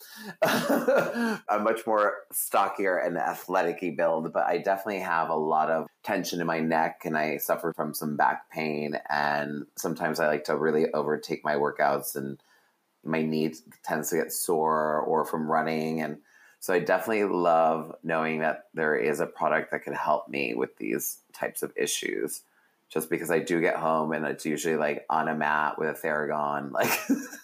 I'm 1.49 1.63
much 1.63 1.87
more 1.87 2.13
stockier 2.31 2.97
and 2.97 3.17
athletic 3.17 3.79
build, 3.95 4.33
but 4.33 4.45
I 4.45 4.57
definitely 4.57 4.99
have 4.99 5.29
a 5.29 5.35
lot 5.35 5.69
of 5.69 5.87
tension 6.03 6.41
in 6.41 6.47
my 6.47 6.59
neck 6.59 7.01
and 7.05 7.17
I 7.17 7.37
suffer 7.37 7.73
from 7.73 7.93
some 7.93 8.17
back 8.17 8.51
pain. 8.51 8.99
And 9.09 9.65
sometimes 9.77 10.19
I 10.19 10.27
like 10.27 10.45
to 10.45 10.57
really 10.57 10.91
overtake 10.91 11.43
my 11.43 11.55
workouts 11.55 12.15
and 12.15 12.41
my 13.03 13.21
knee 13.21 13.53
tends 13.83 14.09
to 14.09 14.17
get 14.17 14.33
sore 14.33 14.99
or 14.99 15.23
from 15.23 15.49
running. 15.49 16.01
And 16.01 16.17
so 16.59 16.73
I 16.73 16.79
definitely 16.79 17.23
love 17.23 17.95
knowing 18.03 18.39
that 18.39 18.65
there 18.73 18.97
is 18.97 19.21
a 19.21 19.25
product 19.25 19.71
that 19.71 19.83
could 19.83 19.93
help 19.93 20.27
me 20.27 20.53
with 20.53 20.75
these 20.77 21.19
types 21.33 21.63
of 21.63 21.71
issues 21.77 22.41
just 22.89 23.09
because 23.09 23.29
I 23.29 23.39
do 23.39 23.61
get 23.61 23.75
home 23.75 24.13
and 24.13 24.25
it's 24.25 24.45
usually 24.45 24.75
like 24.75 25.05
on 25.09 25.27
a 25.27 25.35
mat 25.35 25.77
with 25.77 25.89
a 25.89 25.93
Theragun, 25.93 26.71
like 26.71 26.91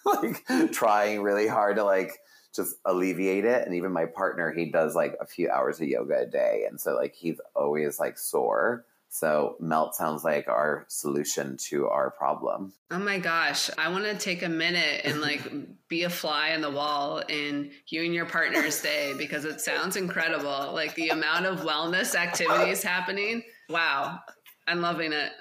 like 0.05 0.71
trying 0.71 1.21
really 1.21 1.47
hard 1.47 1.77
to 1.77 1.83
like 1.83 2.11
just 2.55 2.75
alleviate 2.85 3.45
it. 3.45 3.65
And 3.65 3.75
even 3.75 3.91
my 3.91 4.05
partner, 4.05 4.51
he 4.51 4.71
does 4.71 4.95
like 4.95 5.15
a 5.19 5.25
few 5.25 5.49
hours 5.49 5.79
of 5.79 5.87
yoga 5.87 6.21
a 6.21 6.25
day, 6.25 6.65
and 6.67 6.79
so 6.79 6.95
like 6.95 7.13
he's 7.13 7.39
always 7.55 7.99
like 7.99 8.17
sore. 8.17 8.85
So 9.09 9.55
melt 9.61 9.95
sounds 9.95 10.25
like 10.25 10.49
our 10.49 10.85
solution 10.89 11.55
to 11.69 11.87
our 11.87 12.11
problem. 12.11 12.73
Oh 12.91 12.99
my 12.99 13.17
gosh, 13.17 13.69
I 13.77 13.87
want 13.87 14.03
to 14.03 14.17
take 14.17 14.43
a 14.43 14.49
minute 14.49 15.01
and 15.05 15.21
like 15.21 15.41
be 15.87 16.03
a 16.03 16.09
fly 16.09 16.53
on 16.53 16.59
the 16.59 16.71
wall 16.71 17.19
in 17.29 17.71
you 17.87 18.03
and 18.03 18.13
your 18.13 18.25
partner's 18.25 18.81
day 18.81 19.13
because 19.17 19.45
it 19.45 19.61
sounds 19.61 19.95
incredible. 19.95 20.73
Like 20.73 20.95
the 20.95 21.09
amount 21.09 21.45
of 21.45 21.61
wellness 21.61 22.13
activities 22.13 22.83
happening. 22.83 23.43
Wow. 23.69 24.19
I'm 24.67 24.81
loving 24.81 25.13
it. 25.13 25.31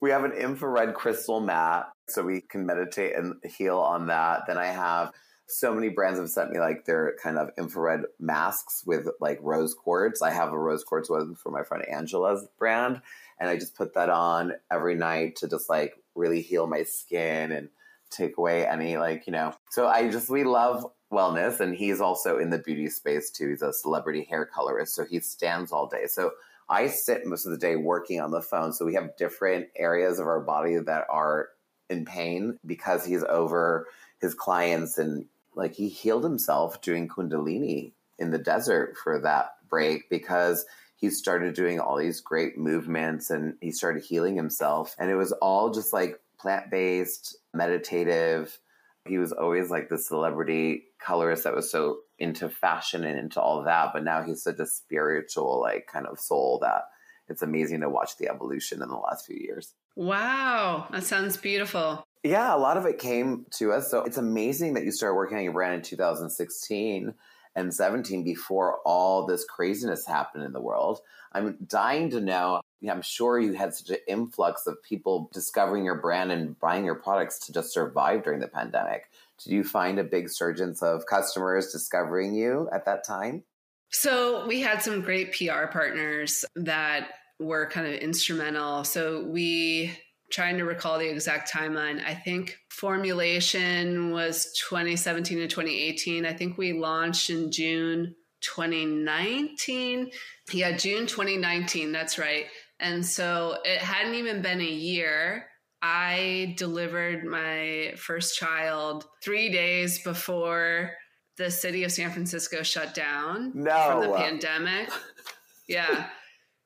We 0.00 0.10
have 0.10 0.24
an 0.24 0.32
infrared 0.32 0.94
crystal 0.94 1.40
mat, 1.40 1.88
so 2.08 2.22
we 2.22 2.40
can 2.40 2.64
meditate 2.64 3.16
and 3.16 3.34
heal 3.44 3.78
on 3.78 4.06
that. 4.06 4.42
Then 4.46 4.56
I 4.58 4.66
have 4.66 5.12
so 5.48 5.74
many 5.74 5.88
brands 5.88 6.20
have 6.20 6.28
sent 6.28 6.50
me 6.50 6.60
like 6.60 6.84
their 6.84 7.16
kind 7.22 7.38
of 7.38 7.50
infrared 7.56 8.02
masks 8.20 8.82
with 8.86 9.08
like 9.20 9.38
rose 9.42 9.74
quartz. 9.74 10.20
I 10.20 10.30
have 10.30 10.52
a 10.52 10.58
rose 10.58 10.84
quartz 10.84 11.08
one 11.08 11.34
for 11.34 11.50
my 11.50 11.62
friend 11.62 11.84
Angela's 11.88 12.46
brand, 12.58 13.00
and 13.40 13.48
I 13.48 13.56
just 13.56 13.74
put 13.74 13.94
that 13.94 14.10
on 14.10 14.52
every 14.70 14.94
night 14.94 15.36
to 15.36 15.48
just 15.48 15.68
like 15.68 15.94
really 16.14 16.42
heal 16.42 16.66
my 16.66 16.82
skin 16.82 17.50
and 17.50 17.70
take 18.10 18.36
away 18.36 18.66
any 18.66 18.98
like 18.98 19.26
you 19.26 19.32
know. 19.32 19.54
So 19.70 19.88
I 19.88 20.10
just 20.10 20.28
we 20.28 20.44
love 20.44 20.86
wellness, 21.10 21.60
and 21.60 21.74
he's 21.74 22.00
also 22.00 22.38
in 22.38 22.50
the 22.50 22.58
beauty 22.58 22.88
space 22.88 23.30
too. 23.30 23.48
He's 23.48 23.62
a 23.62 23.72
celebrity 23.72 24.26
hair 24.28 24.44
colorist, 24.44 24.94
so 24.94 25.04
he 25.04 25.18
stands 25.20 25.72
all 25.72 25.88
day. 25.88 26.06
So 26.06 26.32
I 26.68 26.88
sit 26.88 27.26
most 27.26 27.46
of 27.46 27.52
the 27.52 27.58
day 27.58 27.76
working 27.76 28.20
on 28.20 28.30
the 28.30 28.42
phone. 28.42 28.72
So 28.72 28.84
we 28.84 28.94
have 28.94 29.16
different 29.16 29.68
areas 29.76 30.18
of 30.18 30.26
our 30.26 30.40
body 30.40 30.76
that 30.76 31.06
are 31.08 31.48
in 31.88 32.04
pain 32.04 32.58
because 32.66 33.04
he's 33.04 33.24
over 33.24 33.86
his 34.20 34.34
clients 34.34 34.98
and 34.98 35.26
like 35.54 35.74
he 35.74 35.88
healed 35.88 36.24
himself 36.24 36.80
doing 36.82 37.08
Kundalini 37.08 37.92
in 38.18 38.30
the 38.30 38.38
desert 38.38 38.96
for 39.02 39.18
that 39.20 39.52
break 39.68 40.10
because 40.10 40.66
he 40.96 41.10
started 41.10 41.54
doing 41.54 41.78
all 41.78 41.96
these 41.96 42.20
great 42.20 42.58
movements 42.58 43.30
and 43.30 43.54
he 43.60 43.70
started 43.70 44.02
healing 44.02 44.36
himself. 44.36 44.94
And 44.98 45.10
it 45.10 45.14
was 45.14 45.32
all 45.32 45.70
just 45.70 45.92
like 45.92 46.20
plant 46.38 46.70
based, 46.70 47.36
meditative. 47.54 48.58
He 49.06 49.18
was 49.18 49.32
always 49.32 49.70
like 49.70 49.88
the 49.88 49.98
celebrity 49.98 50.84
colorist 50.98 51.44
that 51.44 51.54
was 51.54 51.70
so 51.70 52.00
into 52.18 52.48
fashion 52.48 53.04
and 53.04 53.18
into 53.18 53.40
all 53.40 53.62
that, 53.62 53.90
but 53.92 54.04
now 54.04 54.22
he's 54.22 54.42
such 54.42 54.58
a 54.58 54.66
spiritual, 54.66 55.60
like 55.60 55.86
kind 55.86 56.06
of 56.06 56.18
soul 56.18 56.58
that 56.62 56.84
it's 57.28 57.42
amazing 57.42 57.80
to 57.80 57.88
watch 57.88 58.16
the 58.16 58.28
evolution 58.28 58.82
in 58.82 58.88
the 58.88 58.96
last 58.96 59.26
few 59.26 59.36
years. 59.36 59.74
Wow, 59.94 60.88
that 60.90 61.04
sounds 61.04 61.36
beautiful. 61.36 62.04
Yeah, 62.24 62.54
a 62.54 62.58
lot 62.58 62.76
of 62.76 62.86
it 62.86 62.98
came 62.98 63.46
to 63.56 63.72
us. 63.72 63.90
So 63.90 64.02
it's 64.02 64.16
amazing 64.16 64.74
that 64.74 64.84
you 64.84 64.92
started 64.92 65.14
working 65.14 65.38
on 65.38 65.44
your 65.44 65.52
brand 65.52 65.74
in 65.74 65.82
2016 65.82 67.14
and 67.54 67.74
17 67.74 68.24
before 68.24 68.78
all 68.84 69.26
this 69.26 69.44
craziness 69.44 70.06
happened 70.06 70.44
in 70.44 70.52
the 70.52 70.60
world. 70.60 71.00
I'm 71.32 71.56
dying 71.66 72.10
to 72.10 72.20
know. 72.20 72.60
I'm 72.88 73.02
sure 73.02 73.38
you 73.38 73.54
had 73.54 73.74
such 73.74 73.90
an 73.90 73.98
influx 74.06 74.66
of 74.66 74.82
people 74.82 75.30
discovering 75.32 75.84
your 75.84 76.00
brand 76.00 76.30
and 76.30 76.58
buying 76.58 76.84
your 76.84 76.94
products 76.94 77.38
to 77.46 77.52
just 77.52 77.72
survive 77.72 78.22
during 78.24 78.40
the 78.40 78.48
pandemic. 78.48 79.07
Did 79.44 79.52
you 79.52 79.64
find 79.64 79.98
a 79.98 80.04
big 80.04 80.28
surge 80.28 80.60
of 80.60 81.06
customers 81.06 81.72
discovering 81.72 82.34
you 82.34 82.68
at 82.72 82.84
that 82.86 83.04
time? 83.06 83.44
So 83.90 84.46
we 84.46 84.60
had 84.60 84.82
some 84.82 85.00
great 85.00 85.32
PR 85.32 85.66
partners 85.70 86.44
that 86.56 87.08
were 87.38 87.68
kind 87.70 87.86
of 87.86 87.94
instrumental. 87.94 88.84
So 88.84 89.24
we 89.24 89.96
trying 90.30 90.58
to 90.58 90.64
recall 90.64 90.98
the 90.98 91.08
exact 91.08 91.50
timeline. 91.50 92.04
I 92.04 92.14
think 92.14 92.58
formulation 92.70 94.10
was 94.10 94.52
2017 94.68 95.38
to 95.38 95.48
2018. 95.48 96.26
I 96.26 96.34
think 96.34 96.58
we 96.58 96.74
launched 96.74 97.30
in 97.30 97.50
June 97.50 98.14
2019. 98.42 100.10
Yeah, 100.52 100.76
June 100.76 101.06
2019, 101.06 101.92
that's 101.92 102.18
right. 102.18 102.44
And 102.78 103.04
so 103.04 103.56
it 103.64 103.78
hadn't 103.78 104.14
even 104.14 104.42
been 104.42 104.60
a 104.60 104.64
year 104.64 105.47
I 105.82 106.54
delivered 106.56 107.24
my 107.24 107.94
first 107.96 108.36
child 108.36 109.06
three 109.22 109.50
days 109.50 110.02
before 110.02 110.92
the 111.36 111.50
city 111.50 111.84
of 111.84 111.92
San 111.92 112.10
Francisco 112.10 112.62
shut 112.62 112.94
down 112.94 113.52
no. 113.54 113.86
from 113.86 114.00
the 114.02 114.16
pandemic. 114.16 114.90
yeah. 115.68 116.06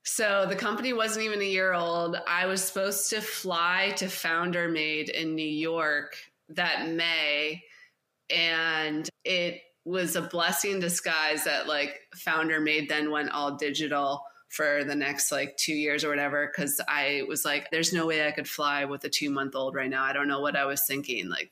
So 0.05 0.47
the 0.49 0.57
company 0.57 0.93
wasn't 0.93 1.27
even 1.27 1.41
a 1.41 1.45
year 1.45 1.75
old. 1.75 2.17
I 2.27 2.47
was 2.47 2.63
supposed 2.63 3.11
to 3.11 3.21
fly 3.21 3.93
to 3.97 4.09
Founder 4.09 4.69
Made 4.69 5.11
in 5.11 5.35
New 5.35 5.43
York 5.47 6.17
that 6.49 6.89
May. 6.89 7.63
And 8.31 9.09
it 9.25 9.61
was 9.85 10.17
a 10.17 10.23
blessing 10.23 10.73
in 10.73 10.81
disguise 10.81 11.45
that 11.45 11.69
like 11.69 12.01
Founder 12.17 12.61
Made 12.61 12.89
then 12.89 13.11
went 13.11 13.31
all 13.31 13.57
digital 13.57 14.23
for 14.53 14.85
the 14.85 14.95
next 14.95 15.33
like 15.33 15.57
two 15.57 15.73
years 15.73 16.05
or 16.05 16.11
whatever 16.11 16.47
because 16.47 16.79
I 16.87 17.23
was 17.27 17.43
like, 17.43 17.71
there's 17.71 17.95
no 17.95 18.07
way 18.07 18.29
I 18.29 18.33
could 18.33 18.49
fly 18.49 18.85
with 18.85 19.03
a 19.05 19.09
two 19.09 19.31
month 19.31 19.57
old 19.57 19.75
right 19.75 19.89
now. 19.89 20.05
I 20.05 20.13
don't 20.13 20.29
know 20.29 20.41
what 20.41 20.57
I 20.57 20.67
was 20.67 20.87
thinking. 20.87 21.31
Like, 21.31 21.51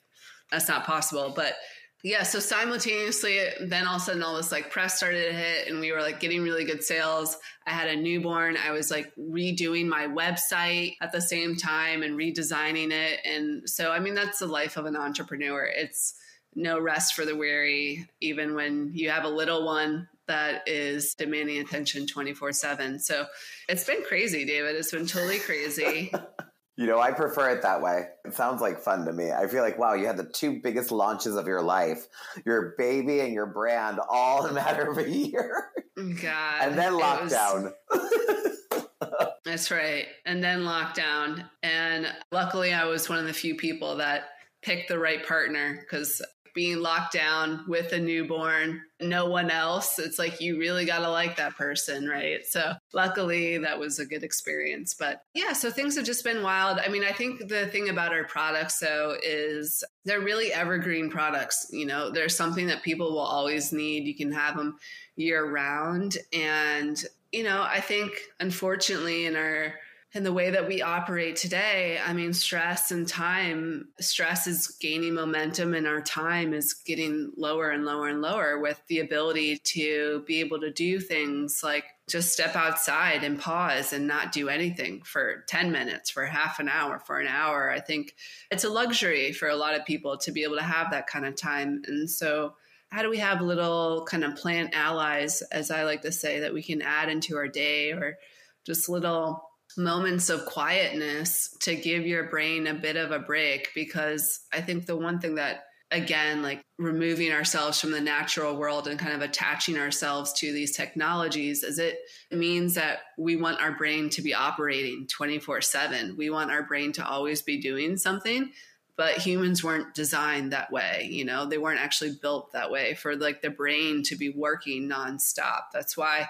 that's 0.52 0.68
not 0.68 0.84
possible. 0.84 1.32
But 1.34 1.54
yeah, 2.02 2.22
so 2.22 2.38
simultaneously, 2.38 3.40
then 3.60 3.86
all 3.86 3.96
of 3.96 4.02
a 4.02 4.04
sudden, 4.04 4.22
all 4.22 4.36
this 4.36 4.50
like 4.50 4.70
press 4.70 4.96
started 4.96 5.26
to 5.26 5.32
hit, 5.32 5.68
and 5.68 5.80
we 5.80 5.92
were 5.92 6.00
like 6.00 6.18
getting 6.18 6.42
really 6.42 6.64
good 6.64 6.82
sales. 6.82 7.36
I 7.66 7.70
had 7.70 7.88
a 7.88 7.96
newborn. 7.96 8.56
I 8.56 8.70
was 8.70 8.90
like 8.90 9.12
redoing 9.16 9.86
my 9.86 10.06
website 10.06 10.96
at 11.02 11.12
the 11.12 11.20
same 11.20 11.56
time 11.56 12.02
and 12.02 12.16
redesigning 12.18 12.90
it. 12.90 13.20
And 13.24 13.68
so, 13.68 13.92
I 13.92 14.00
mean, 14.00 14.14
that's 14.14 14.38
the 14.38 14.46
life 14.46 14.78
of 14.78 14.86
an 14.86 14.96
entrepreneur. 14.96 15.64
It's 15.64 16.14
no 16.54 16.80
rest 16.80 17.14
for 17.14 17.26
the 17.26 17.36
weary, 17.36 18.08
even 18.20 18.54
when 18.54 18.92
you 18.94 19.10
have 19.10 19.24
a 19.24 19.28
little 19.28 19.66
one 19.66 20.08
that 20.26 20.66
is 20.66 21.14
demanding 21.14 21.58
attention 21.58 22.06
24 22.06 22.52
7. 22.52 22.98
So 22.98 23.26
it's 23.68 23.84
been 23.84 24.02
crazy, 24.04 24.46
David. 24.46 24.74
It's 24.76 24.90
been 24.90 25.06
totally 25.06 25.38
crazy. 25.38 26.12
you 26.80 26.86
know, 26.86 26.98
I 26.98 27.10
prefer 27.10 27.50
it 27.50 27.60
that 27.60 27.82
way. 27.82 28.06
It 28.24 28.32
sounds 28.32 28.62
like 28.62 28.80
fun 28.80 29.04
to 29.04 29.12
me. 29.12 29.30
I 29.30 29.48
feel 29.48 29.62
like, 29.62 29.78
wow, 29.78 29.92
you 29.92 30.06
had 30.06 30.16
the 30.16 30.24
two 30.24 30.60
biggest 30.62 30.90
launches 30.90 31.36
of 31.36 31.46
your 31.46 31.60
life 31.60 32.06
your 32.46 32.74
baby 32.78 33.20
and 33.20 33.34
your 33.34 33.44
brand 33.44 34.00
all 34.08 34.46
in 34.46 34.52
a 34.52 34.54
matter 34.54 34.90
of 34.90 34.96
a 34.96 35.06
year. 35.06 35.72
God. 35.94 36.62
And 36.62 36.78
then 36.78 36.94
lockdown. 36.94 37.74
Was... 37.90 38.86
That's 39.44 39.70
right. 39.70 40.06
And 40.24 40.42
then 40.42 40.60
lockdown. 40.60 41.46
And 41.62 42.06
luckily, 42.32 42.72
I 42.72 42.86
was 42.86 43.10
one 43.10 43.18
of 43.18 43.26
the 43.26 43.34
few 43.34 43.56
people 43.56 43.96
that 43.98 44.30
picked 44.62 44.88
the 44.88 44.98
right 44.98 45.26
partner 45.26 45.80
because 45.82 46.22
being 46.54 46.78
locked 46.78 47.12
down 47.12 47.64
with 47.68 47.92
a 47.92 47.98
newborn, 47.98 48.82
no 49.00 49.26
one 49.26 49.50
else. 49.50 49.98
It's 49.98 50.18
like 50.18 50.40
you 50.40 50.58
really 50.58 50.84
got 50.84 51.00
to 51.00 51.10
like 51.10 51.36
that 51.36 51.56
person, 51.56 52.08
right? 52.08 52.44
So, 52.46 52.72
luckily, 52.92 53.58
that 53.58 53.78
was 53.78 53.98
a 53.98 54.06
good 54.06 54.22
experience. 54.22 54.94
But 54.94 55.22
yeah, 55.34 55.52
so 55.52 55.70
things 55.70 55.96
have 55.96 56.04
just 56.04 56.24
been 56.24 56.42
wild. 56.42 56.78
I 56.78 56.88
mean, 56.88 57.04
I 57.04 57.12
think 57.12 57.48
the 57.48 57.66
thing 57.66 57.88
about 57.88 58.12
our 58.12 58.24
products, 58.24 58.78
though, 58.78 59.16
is 59.22 59.84
they're 60.04 60.20
really 60.20 60.52
evergreen 60.52 61.10
products. 61.10 61.68
You 61.70 61.86
know, 61.86 62.10
there's 62.10 62.36
something 62.36 62.66
that 62.66 62.82
people 62.82 63.10
will 63.10 63.18
always 63.20 63.72
need. 63.72 64.06
You 64.06 64.16
can 64.16 64.32
have 64.32 64.56
them 64.56 64.78
year 65.16 65.44
round. 65.50 66.16
And, 66.32 67.02
you 67.32 67.44
know, 67.44 67.62
I 67.62 67.80
think 67.80 68.12
unfortunately 68.40 69.26
in 69.26 69.36
our 69.36 69.74
and 70.12 70.26
the 70.26 70.32
way 70.32 70.50
that 70.50 70.66
we 70.66 70.82
operate 70.82 71.36
today, 71.36 72.00
I 72.04 72.12
mean, 72.14 72.32
stress 72.32 72.90
and 72.90 73.06
time, 73.06 73.90
stress 74.00 74.48
is 74.48 74.66
gaining 74.80 75.14
momentum 75.14 75.72
and 75.72 75.86
our 75.86 76.00
time 76.00 76.52
is 76.52 76.74
getting 76.74 77.30
lower 77.36 77.70
and 77.70 77.84
lower 77.84 78.08
and 78.08 78.20
lower 78.20 78.58
with 78.58 78.82
the 78.88 78.98
ability 78.98 79.58
to 79.58 80.24
be 80.26 80.40
able 80.40 80.58
to 80.60 80.72
do 80.72 80.98
things 80.98 81.60
like 81.62 81.84
just 82.08 82.32
step 82.32 82.56
outside 82.56 83.22
and 83.22 83.38
pause 83.38 83.92
and 83.92 84.08
not 84.08 84.32
do 84.32 84.48
anything 84.48 85.00
for 85.02 85.44
10 85.46 85.70
minutes, 85.70 86.10
for 86.10 86.26
half 86.26 86.58
an 86.58 86.68
hour, 86.68 86.98
for 86.98 87.20
an 87.20 87.28
hour. 87.28 87.70
I 87.70 87.78
think 87.78 88.16
it's 88.50 88.64
a 88.64 88.68
luxury 88.68 89.32
for 89.32 89.48
a 89.48 89.56
lot 89.56 89.76
of 89.76 89.84
people 89.84 90.18
to 90.18 90.32
be 90.32 90.42
able 90.42 90.56
to 90.56 90.62
have 90.62 90.90
that 90.90 91.06
kind 91.06 91.24
of 91.24 91.36
time. 91.36 91.82
And 91.86 92.10
so, 92.10 92.54
how 92.88 93.02
do 93.02 93.10
we 93.10 93.18
have 93.18 93.40
little 93.40 94.04
kind 94.10 94.24
of 94.24 94.34
plant 94.34 94.74
allies, 94.74 95.42
as 95.52 95.70
I 95.70 95.84
like 95.84 96.02
to 96.02 96.10
say, 96.10 96.40
that 96.40 96.52
we 96.52 96.64
can 96.64 96.82
add 96.82 97.08
into 97.08 97.36
our 97.36 97.46
day 97.46 97.92
or 97.92 98.18
just 98.66 98.88
little 98.88 99.49
moments 99.76 100.28
of 100.28 100.44
quietness 100.46 101.56
to 101.60 101.74
give 101.76 102.06
your 102.06 102.24
brain 102.24 102.66
a 102.66 102.74
bit 102.74 102.96
of 102.96 103.10
a 103.10 103.18
break 103.18 103.70
because 103.74 104.40
I 104.52 104.60
think 104.60 104.86
the 104.86 104.96
one 104.96 105.20
thing 105.20 105.36
that 105.36 105.64
again 105.92 106.42
like 106.42 106.62
removing 106.78 107.32
ourselves 107.32 107.80
from 107.80 107.90
the 107.90 108.00
natural 108.00 108.56
world 108.56 108.86
and 108.86 108.98
kind 108.98 109.12
of 109.12 109.22
attaching 109.22 109.76
ourselves 109.76 110.32
to 110.32 110.52
these 110.52 110.76
technologies 110.76 111.64
is 111.64 111.78
it 111.78 111.98
means 112.30 112.74
that 112.74 113.00
we 113.18 113.36
want 113.36 113.60
our 113.60 113.72
brain 113.72 114.08
to 114.08 114.22
be 114.22 114.32
operating 114.32 115.06
24/7 115.08 116.16
we 116.16 116.30
want 116.30 116.50
our 116.50 116.62
brain 116.62 116.92
to 116.92 117.04
always 117.04 117.42
be 117.42 117.60
doing 117.60 117.96
something 117.96 118.52
but 118.96 119.18
humans 119.18 119.64
weren't 119.64 119.94
designed 119.94 120.52
that 120.52 120.70
way 120.70 121.08
you 121.10 121.24
know? 121.24 121.46
They 121.46 121.58
weren't 121.58 121.80
actually 121.80 122.16
built 122.22 122.52
that 122.52 122.70
way 122.70 122.94
for 122.94 123.16
like 123.16 123.42
the 123.42 123.50
brain 123.50 124.02
to 124.04 124.16
be 124.16 124.28
working 124.28 124.88
nonstop. 124.88 125.62
That's 125.72 125.96
why 125.96 126.28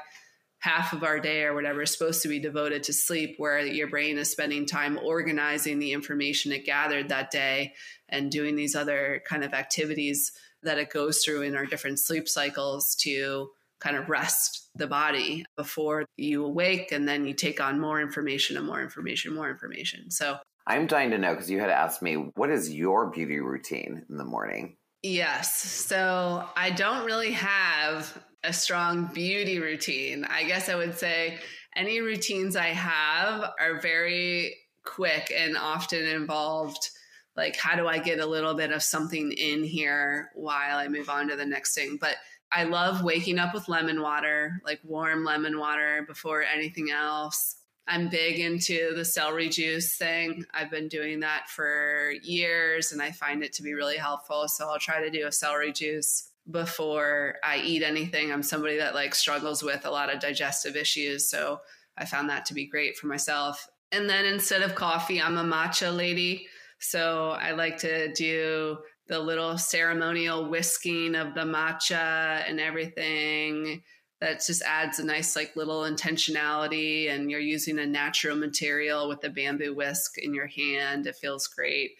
half 0.61 0.93
of 0.93 1.03
our 1.03 1.19
day 1.19 1.43
or 1.45 1.55
whatever 1.55 1.83
is 1.83 1.91
supposed 1.91 2.23
to 2.23 2.29
be 2.29 2.39
devoted 2.39 2.83
to 2.85 2.93
sleep, 2.93 3.35
where 3.39 3.61
your 3.61 3.89
brain 3.89 4.19
is 4.19 4.31
spending 4.31 4.67
time 4.67 4.99
organizing 5.03 5.79
the 5.79 5.93
information 5.93 6.53
it 6.53 6.65
gathered 6.65 7.09
that 7.09 7.31
day 7.31 7.73
and 8.09 8.31
doing 8.31 8.57
these 8.57 8.77
other 8.77 9.23
kind 9.27 9.43
of 9.43 9.55
activities 9.55 10.33
that 10.63 10.79
it 10.79 10.91
goes 10.91 11.25
through 11.25 11.43
in 11.43 11.57
our 11.57 11.65
different 11.65 11.99
sleep 11.99 12.29
cycles 12.29 12.95
to 12.95 13.49
kind 13.81 13.97
of 13.97 14.11
rest 14.11 14.69
the 14.75 14.87
body 14.87 15.45
before 15.57 16.05
you 16.19 16.45
awake 16.45 16.93
and 16.93 17.09
then 17.09 17.27
you 17.27 17.33
take 17.33 17.61
on 17.61 17.81
more 17.81 18.01
information 18.01 18.59
and 18.59 18.67
more 18.67 18.83
information, 18.83 19.35
more 19.35 19.51
information. 19.51 20.11
So 20.11 20.39
I'm 20.67 20.87
dying 20.87 21.11
to 21.11 21.19
know 21.19 21.35
because 21.35 21.51
you 21.51 21.61
had 21.61 21.71
asked 21.71 22.03
me, 22.03 22.15
what 22.15 22.51
is 22.51 22.73
your 22.73 23.11
beauty 23.11 23.41
routine 23.41 24.05
in 24.11 24.17
the 24.19 24.25
morning? 24.25 24.77
Yes. 25.03 25.57
So 25.57 26.47
I 26.55 26.71
don't 26.71 27.07
really 27.07 27.33
have 27.33 28.23
a 28.43 28.53
strong 28.53 29.07
beauty 29.07 29.59
routine. 29.59 30.25
I 30.25 30.45
guess 30.45 30.69
I 30.69 30.77
would 30.77 30.99
say 30.99 31.39
any 31.77 32.01
routines 32.01 32.57
I 32.57 32.69
have 32.69 33.53
are 33.61 33.81
very 33.81 34.57
quick 34.85 35.33
and 35.37 35.57
often 35.57 36.05
involved 36.05 36.91
like 37.37 37.57
how 37.57 37.77
do 37.77 37.87
I 37.87 37.99
get 37.99 38.21
a 38.21 38.27
little 38.27 38.55
bit 38.55 38.73
of 38.73 38.83
something 38.83 39.33
in 39.33 39.63
here 39.63 40.31
while 40.35 40.79
I 40.79 40.89
move 40.89 41.09
on 41.09 41.29
to 41.29 41.37
the 41.37 41.47
next 41.47 41.75
thing. 41.75 41.97
But 42.01 42.17
I 42.53 42.65
love 42.65 43.03
waking 43.03 43.39
up 43.39 43.55
with 43.55 43.69
lemon 43.69 44.03
water, 44.03 44.61
like 44.65 44.81
warm 44.83 45.25
lemon 45.25 45.59
water 45.59 46.05
before 46.07 46.43
anything 46.43 46.91
else. 46.91 47.57
I'm 47.87 48.09
big 48.09 48.39
into 48.39 48.95
the 48.95 49.05
celery 49.05 49.49
juice 49.49 49.97
thing. 49.97 50.45
I've 50.53 50.71
been 50.71 50.89
doing 50.89 51.21
that 51.21 51.49
for 51.49 52.13
years 52.23 52.93
and 52.93 53.01
I 53.01 53.13
find 53.13 53.43
it 53.43 53.53
to 53.55 53.63
be 53.63 53.75
really 53.75 53.97
helpful. 53.97 54.49
So 54.49 54.69
I'll 54.69 54.79
try 54.79 55.01
to 55.01 55.11
do 55.11 55.27
a 55.27 55.33
celery 55.33 55.73
juice 55.73 56.30
before 56.51 57.37
I 57.45 57.59
eat 57.59 57.83
anything. 57.83 58.33
I'm 58.33 58.43
somebody 58.43 58.79
that 58.79 58.95
like 58.95 59.15
struggles 59.15 59.63
with 59.63 59.85
a 59.85 59.91
lot 59.91 60.13
of 60.13 60.21
digestive 60.21 60.77
issues, 60.77 61.29
so 61.29 61.61
I 61.97 62.05
found 62.05 62.31
that 62.31 62.47
to 62.47 62.55
be 62.55 62.67
great 62.67 62.97
for 62.97 63.07
myself. 63.07 63.69
And 63.93 64.09
then 64.09 64.25
instead 64.25 64.63
of 64.63 64.75
coffee, 64.75 65.21
I'm 65.21 65.37
a 65.37 65.45
matcha 65.45 65.95
lady. 65.95 66.47
So 66.79 67.31
I 67.31 67.53
like 67.53 67.79
to 67.79 68.13
do 68.13 68.79
the 69.09 69.19
little 69.19 69.59
ceremonial 69.59 70.49
whisking 70.49 71.17
of 71.17 71.35
the 71.35 71.41
matcha 71.41 72.49
and 72.49 72.61
everything 72.61 73.83
that 74.21 74.45
just 74.47 74.63
adds 74.63 74.99
a 74.99 75.05
nice 75.05 75.35
like 75.35 75.57
little 75.57 75.81
intentionality 75.81 77.11
and 77.11 77.31
you're 77.31 77.41
using 77.41 77.79
a 77.79 77.87
natural 77.87 78.37
material 78.37 79.09
with 79.09 79.25
a 79.25 79.31
bamboo 79.31 79.75
whisk 79.75 80.19
in 80.19 80.35
your 80.35 80.47
hand 80.47 81.07
it 81.07 81.17
feels 81.17 81.47
great 81.49 81.93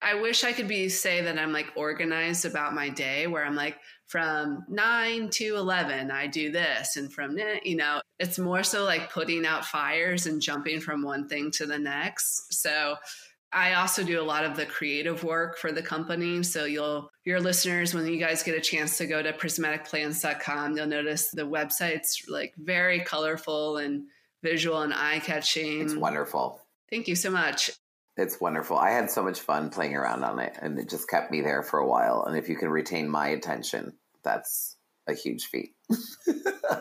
I 0.00 0.14
wish 0.20 0.44
I 0.44 0.52
could 0.52 0.68
be 0.68 0.88
say 0.88 1.22
that 1.22 1.38
I'm 1.38 1.52
like 1.52 1.72
organized 1.74 2.44
about 2.44 2.74
my 2.74 2.88
day 2.88 3.26
where 3.26 3.44
I'm 3.44 3.56
like 3.56 3.76
from 4.06 4.64
9 4.68 5.28
to 5.30 5.56
11 5.56 6.10
I 6.10 6.26
do 6.26 6.50
this 6.50 6.96
and 6.96 7.12
from 7.12 7.36
you 7.62 7.76
know 7.76 8.00
it's 8.18 8.38
more 8.38 8.62
so 8.62 8.84
like 8.84 9.12
putting 9.12 9.44
out 9.44 9.66
fires 9.66 10.26
and 10.26 10.40
jumping 10.40 10.80
from 10.80 11.02
one 11.02 11.28
thing 11.28 11.50
to 11.52 11.66
the 11.66 11.78
next. 11.78 12.54
So 12.54 12.96
I 13.50 13.74
also 13.74 14.04
do 14.04 14.20
a 14.20 14.22
lot 14.22 14.44
of 14.44 14.56
the 14.56 14.66
creative 14.66 15.24
work 15.24 15.58
for 15.58 15.72
the 15.72 15.82
company. 15.82 16.42
So 16.42 16.64
you'll 16.64 17.10
your 17.24 17.40
listeners 17.40 17.94
when 17.94 18.06
you 18.06 18.18
guys 18.18 18.42
get 18.42 18.56
a 18.56 18.60
chance 18.60 18.98
to 18.98 19.06
go 19.06 19.22
to 19.22 19.32
prismaticplants.com, 19.32 20.76
you'll 20.76 20.86
notice 20.86 21.30
the 21.30 21.46
website's 21.46 22.24
like 22.28 22.54
very 22.58 23.00
colorful 23.00 23.78
and 23.78 24.04
visual 24.42 24.82
and 24.82 24.94
eye-catching. 24.94 25.80
It's 25.80 25.94
wonderful. 25.94 26.60
Thank 26.90 27.08
you 27.08 27.16
so 27.16 27.30
much. 27.30 27.70
It's 28.18 28.40
wonderful. 28.40 28.76
I 28.76 28.90
had 28.90 29.12
so 29.12 29.22
much 29.22 29.40
fun 29.40 29.70
playing 29.70 29.94
around 29.94 30.24
on 30.24 30.40
it, 30.40 30.58
and 30.60 30.76
it 30.76 30.90
just 30.90 31.08
kept 31.08 31.30
me 31.30 31.40
there 31.40 31.62
for 31.62 31.78
a 31.78 31.86
while. 31.86 32.24
And 32.26 32.36
if 32.36 32.48
you 32.48 32.56
can 32.56 32.68
retain 32.68 33.08
my 33.08 33.28
attention, 33.28 33.92
that's 34.24 34.76
a 35.06 35.14
huge 35.14 35.46
feat. 35.46 35.76
no, 36.26 36.34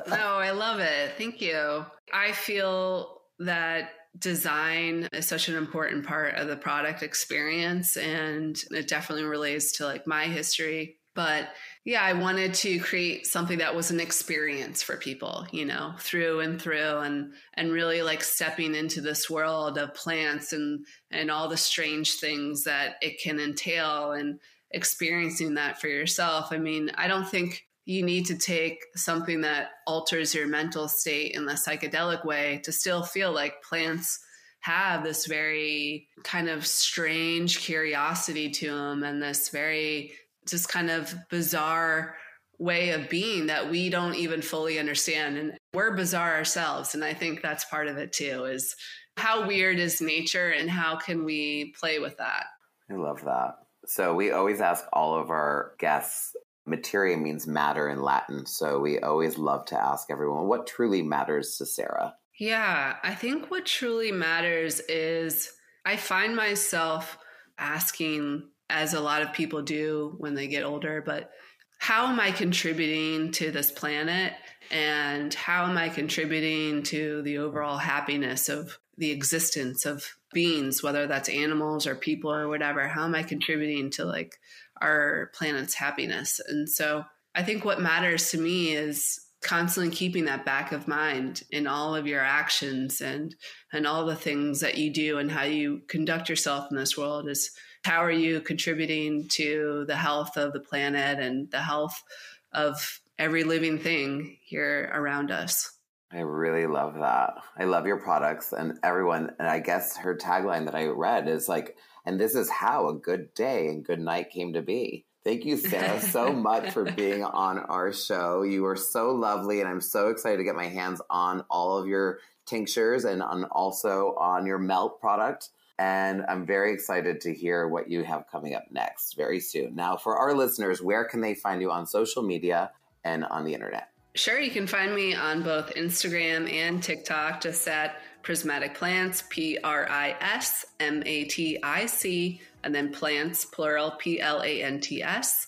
I 0.10 0.50
love 0.50 0.80
it. 0.80 1.12
Thank 1.15 1.39
you. 1.39 1.86
I 2.12 2.32
feel 2.32 3.21
that 3.38 3.91
design 4.17 5.08
is 5.13 5.28
such 5.28 5.47
an 5.47 5.56
important 5.56 6.08
part 6.08 6.34
of 6.36 6.47
the 6.47 6.58
product 6.58 7.04
experience, 7.04 7.97
and 7.97 8.60
it 8.71 8.88
definitely 8.88 9.26
relates 9.26 9.78
to 9.78 9.86
like 9.86 10.08
my 10.08 10.26
history. 10.26 10.97
But 11.17 11.49
yeah, 11.84 12.03
I 12.03 12.13
wanted 12.13 12.53
to 12.53 12.77
create 12.77 13.25
something 13.25 13.58
that 13.58 13.75
was 13.75 13.89
an 13.89 13.99
experience 13.99 14.84
for 14.84 14.97
people, 14.97 15.47
you 15.51 15.65
know, 15.65 15.95
through 15.97 16.41
and 16.41 16.62
through 16.62 16.99
and 16.99 17.34
and 17.56 17.71
really 17.71 18.03
like 18.03 18.23
stepping 18.23 18.75
into 18.75 19.01
this 19.01 19.27
world 19.27 19.80
of 19.80 19.95
plants 19.95 20.53
and 20.53 20.86
and 21.10 21.32
all 21.32 21.49
the 21.49 21.58
strange 21.58 22.19
things 22.19 22.65
that 22.65 22.97
it 23.01 23.19
can 23.19 23.39
entail 23.39 24.12
and 24.12 24.39
experiencing 24.69 25.56
that 25.56 25.82
for 25.82 25.88
yourself. 25.88 26.49
I 26.51 26.60
mean, 26.60 26.91
I 26.93 27.08
don't 27.08 27.27
think 27.27 27.65
you 27.86 28.03
need 28.03 28.27
to 28.27 28.38
take 28.38 28.86
something 28.95 29.41
that 29.41 29.69
alters 29.88 30.36
your 30.36 30.45
mental 30.45 30.88
state 30.88 31.32
in 31.34 31.47
the 31.47 31.53
psychedelic 31.53 32.23
way 32.25 32.62
to 32.65 32.71
still 32.71 33.01
feel 33.01 33.32
like 33.32 33.63
plants 33.63 34.19
have 34.60 35.03
this 35.03 35.25
very 35.25 36.10
kind 36.23 36.47
of 36.47 36.67
strange 36.67 37.58
curiosity 37.60 38.51
to 38.51 38.75
them 38.75 39.03
and 39.03 39.19
this 39.19 39.49
very 39.49 40.12
just 40.47 40.69
kind 40.69 40.89
of 40.89 41.13
bizarre 41.29 42.15
way 42.60 42.89
of 42.89 43.10
being 43.10 43.47
that 43.47 43.69
we 43.69 43.89
don't 43.89 44.15
even 44.15 44.41
fully 44.41 44.79
understand. 44.79 45.38
And 45.38 45.57
we're 45.73 45.95
bizarre 45.95 46.36
ourselves. 46.36 46.95
And 46.95 47.03
i 47.03 47.13
think 47.13 47.41
that's 47.41 47.65
part 47.65 47.88
of 47.88 47.97
it 47.97 48.13
too 48.13 48.45
is 48.45 48.75
how 49.15 49.47
weird 49.47 49.79
is 49.79 50.01
nature 50.01 50.49
and 50.49 50.69
how 50.69 50.95
can 50.95 51.23
we 51.23 51.73
play 51.79 51.99
with 51.99 52.17
that? 52.17 52.45
I 52.89 52.95
love 52.95 53.23
that. 53.25 53.55
So 53.86 54.13
we 54.13 54.31
always 54.31 54.62
ask 54.62 54.86
all 54.93 55.19
of 55.19 55.29
our 55.29 55.73
guests 55.79 56.36
materia 56.65 57.17
means 57.17 57.47
matter 57.47 57.89
in 57.89 58.01
latin. 58.01 58.45
So 58.45 58.79
we 58.79 58.99
always 58.99 59.38
love 59.38 59.65
to 59.67 59.81
ask 59.81 60.12
everyone 60.12 60.47
what 60.47 60.67
truly 60.67 61.01
matters 61.01 61.57
to 61.57 61.65
sarah. 61.65 62.15
Yeah 62.39 62.97
i 63.03 63.15
think 63.15 63.49
what 63.49 63.65
truly 63.65 64.12
matters 64.12 64.79
is 64.81 65.51
i 65.86 65.95
find 65.95 66.36
myself 66.36 67.17
asking 67.57 68.43
as 68.69 68.93
a 68.93 68.99
lot 68.99 69.21
of 69.21 69.34
people 69.34 69.62
do 69.62 70.15
when 70.17 70.34
they 70.34 70.47
get 70.47 70.63
older, 70.63 71.01
but 71.06 71.32
how 71.80 72.08
am 72.08 72.19
I 72.19 72.32
contributing 72.32 73.32
to 73.34 73.51
this 73.51 73.71
planet? 73.71 74.34
And 74.71 75.34
how 75.34 75.65
am 75.65 75.77
I 75.77 75.89
contributing 75.89 76.84
to 76.84 77.21
the 77.21 77.38
overall 77.38 77.77
happiness 77.77 78.49
of 78.49 78.77
the 78.97 79.12
existence 79.12 79.86
of 79.86 80.17
beings, 80.34 80.84
whether 80.84 81.08
that's 81.08 81.30
animals 81.30 81.88
or 81.88 81.95
people 81.95 82.34
or 82.34 82.47
whatever? 82.49 82.88
How 82.88 83.06
am 83.06 83.15
I 83.15 83.23
contributing 83.23 83.91
to 83.91 84.06
like 84.06 84.38
our 84.82 85.32
planet's 85.34 85.75
happiness? 85.75 86.41
And 86.45 86.67
so 86.67 87.06
I 87.34 87.43
think 87.43 87.63
what 87.63 87.80
matters 87.80 88.32
to 88.32 88.38
me 88.39 88.73
is 88.73 89.21
constantly 89.41 89.95
keeping 89.95 90.25
that 90.25 90.45
back 90.45 90.71
of 90.71 90.88
mind 90.88 91.43
in 91.51 91.67
all 91.67 91.95
of 91.95 92.08
your 92.08 92.21
actions 92.21 93.01
and 93.01 93.36
and 93.71 93.86
all 93.86 94.06
the 94.06 94.15
things 94.15 94.62
that 94.62 94.77
you 94.77 94.91
do 94.91 95.19
and 95.19 95.32
how 95.32 95.43
you 95.43 95.82
conduct 95.88 96.27
yourself 96.27 96.67
in 96.71 96.75
this 96.75 96.97
world 96.97 97.30
is 97.30 97.51
how 97.84 98.04
are 98.04 98.12
you 98.12 98.42
contributing 98.42 99.28
to 99.30 99.86
the 99.88 99.96
health 99.96 100.38
of 100.38 100.54
the 100.54 100.60
planet 100.60 101.20
and 101.20 101.50
the 101.52 101.62
health 101.62 102.04
of 102.52 103.02
every 103.18 103.44
living 103.44 103.80
thing 103.80 104.38
here 104.44 104.92
around 104.94 105.32
us? 105.32 105.72
I 106.12 106.20
really 106.20 106.68
love 106.68 106.96
that. 106.96 107.34
I 107.58 107.66
love 107.66 107.86
your 107.86 108.00
products 108.00 108.54
and 108.54 108.80
everyone. 108.82 109.32
And 109.40 109.48
I 109.48 109.60
guess 109.60 109.98
her 109.98 110.16
tagline 110.16 110.66
that 110.66 110.76
I 110.76 110.86
read 110.86 111.28
is 111.28 111.50
like, 111.50 111.76
and 112.06 112.20
this 112.20 112.36
is 112.36 112.50
how 112.50 112.88
a 112.88 112.94
good 112.94 113.34
day 113.34 113.68
and 113.68 113.84
good 113.84 114.00
night 114.00 114.32
came 114.32 114.54
to 114.54 114.62
be. 114.62 115.06
Thank 115.26 115.44
you, 115.44 115.58
Sarah, 115.58 116.00
so 116.00 116.32
much 116.34 116.72
for 116.72 116.86
being 116.86 117.26
on 117.26 117.60
our 117.60 117.92
show. 117.92 118.44
You 118.44 118.63
were 118.63 118.78
so 118.78 119.12
lovely, 119.12 119.60
and 119.60 119.68
I'm 119.68 119.82
so 119.82 120.08
excited 120.08 120.38
to 120.38 120.46
get 120.46 120.56
my 120.56 120.68
hands 120.68 121.02
on 121.10 121.44
all 121.50 121.78
of 121.78 121.88
your 121.88 122.20
tinctures 122.46 123.04
and 123.04 123.22
on 123.22 123.44
also 123.44 124.16
on 124.18 124.46
your 124.46 124.58
melt 124.58 125.02
product. 125.02 125.50
And 125.80 126.26
I'm 126.28 126.46
very 126.46 126.74
excited 126.74 127.22
to 127.22 127.34
hear 127.34 127.68
what 127.68 127.90
you 127.90 128.04
have 128.04 128.26
coming 128.32 128.54
up 128.56 128.66
next 128.72 129.16
very 129.16 129.40
soon. 129.40 129.76
Now, 129.76 129.96
for 129.96 130.18
our 130.18 130.34
listeners, 130.34 130.82
where 130.82 131.06
can 131.06 131.22
they 131.22 131.36
find 131.36 131.62
you 131.62 131.70
on 131.72 131.86
social 131.86 132.24
media 132.24 132.72
and 133.04 133.24
on 133.26 133.46
the 133.46 133.54
internet? 133.54 133.90
Sure, 134.16 134.40
you 134.40 134.50
can 134.50 134.66
find 134.66 134.96
me 134.96 135.13
on 135.13 135.44
both 135.44 135.72
Instagram 135.76 136.52
and 136.52 136.82
TikTok 136.82 137.42
just 137.42 137.68
at 137.68 138.02
Prismatic 138.24 138.74
Plants, 138.74 139.24
P 139.30 139.60
R 139.63 139.88
I 139.88 140.16
S 140.20 140.66
M 140.80 141.04
A 141.06 141.26
T 141.26 141.60
I 141.62 141.86
C, 141.86 142.42
and 142.63 142.74
then 142.74 142.92
plants, 142.92 143.46
plural, 143.46 143.92
P 143.92 144.20
L 144.20 144.42
A 144.42 144.63
N 144.63 144.80
T 144.80 145.04
S, 145.04 145.46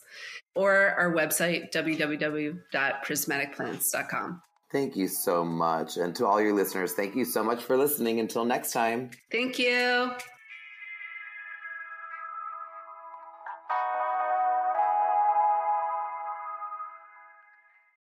or 0.53 0.91
our 0.91 1.11
website, 1.11 1.73
www.prismaticplants.com. 1.73 4.41
Thank 4.71 4.95
you 4.95 5.07
so 5.07 5.43
much. 5.43 5.97
And 5.97 6.15
to 6.15 6.27
all 6.27 6.39
your 6.39 6.53
listeners, 6.53 6.93
thank 6.93 7.15
you 7.15 7.25
so 7.25 7.43
much 7.43 7.63
for 7.63 7.75
listening. 7.75 8.19
Until 8.19 8.45
next 8.45 8.71
time. 8.71 9.09
Thank 9.31 9.57
you. 9.57 10.11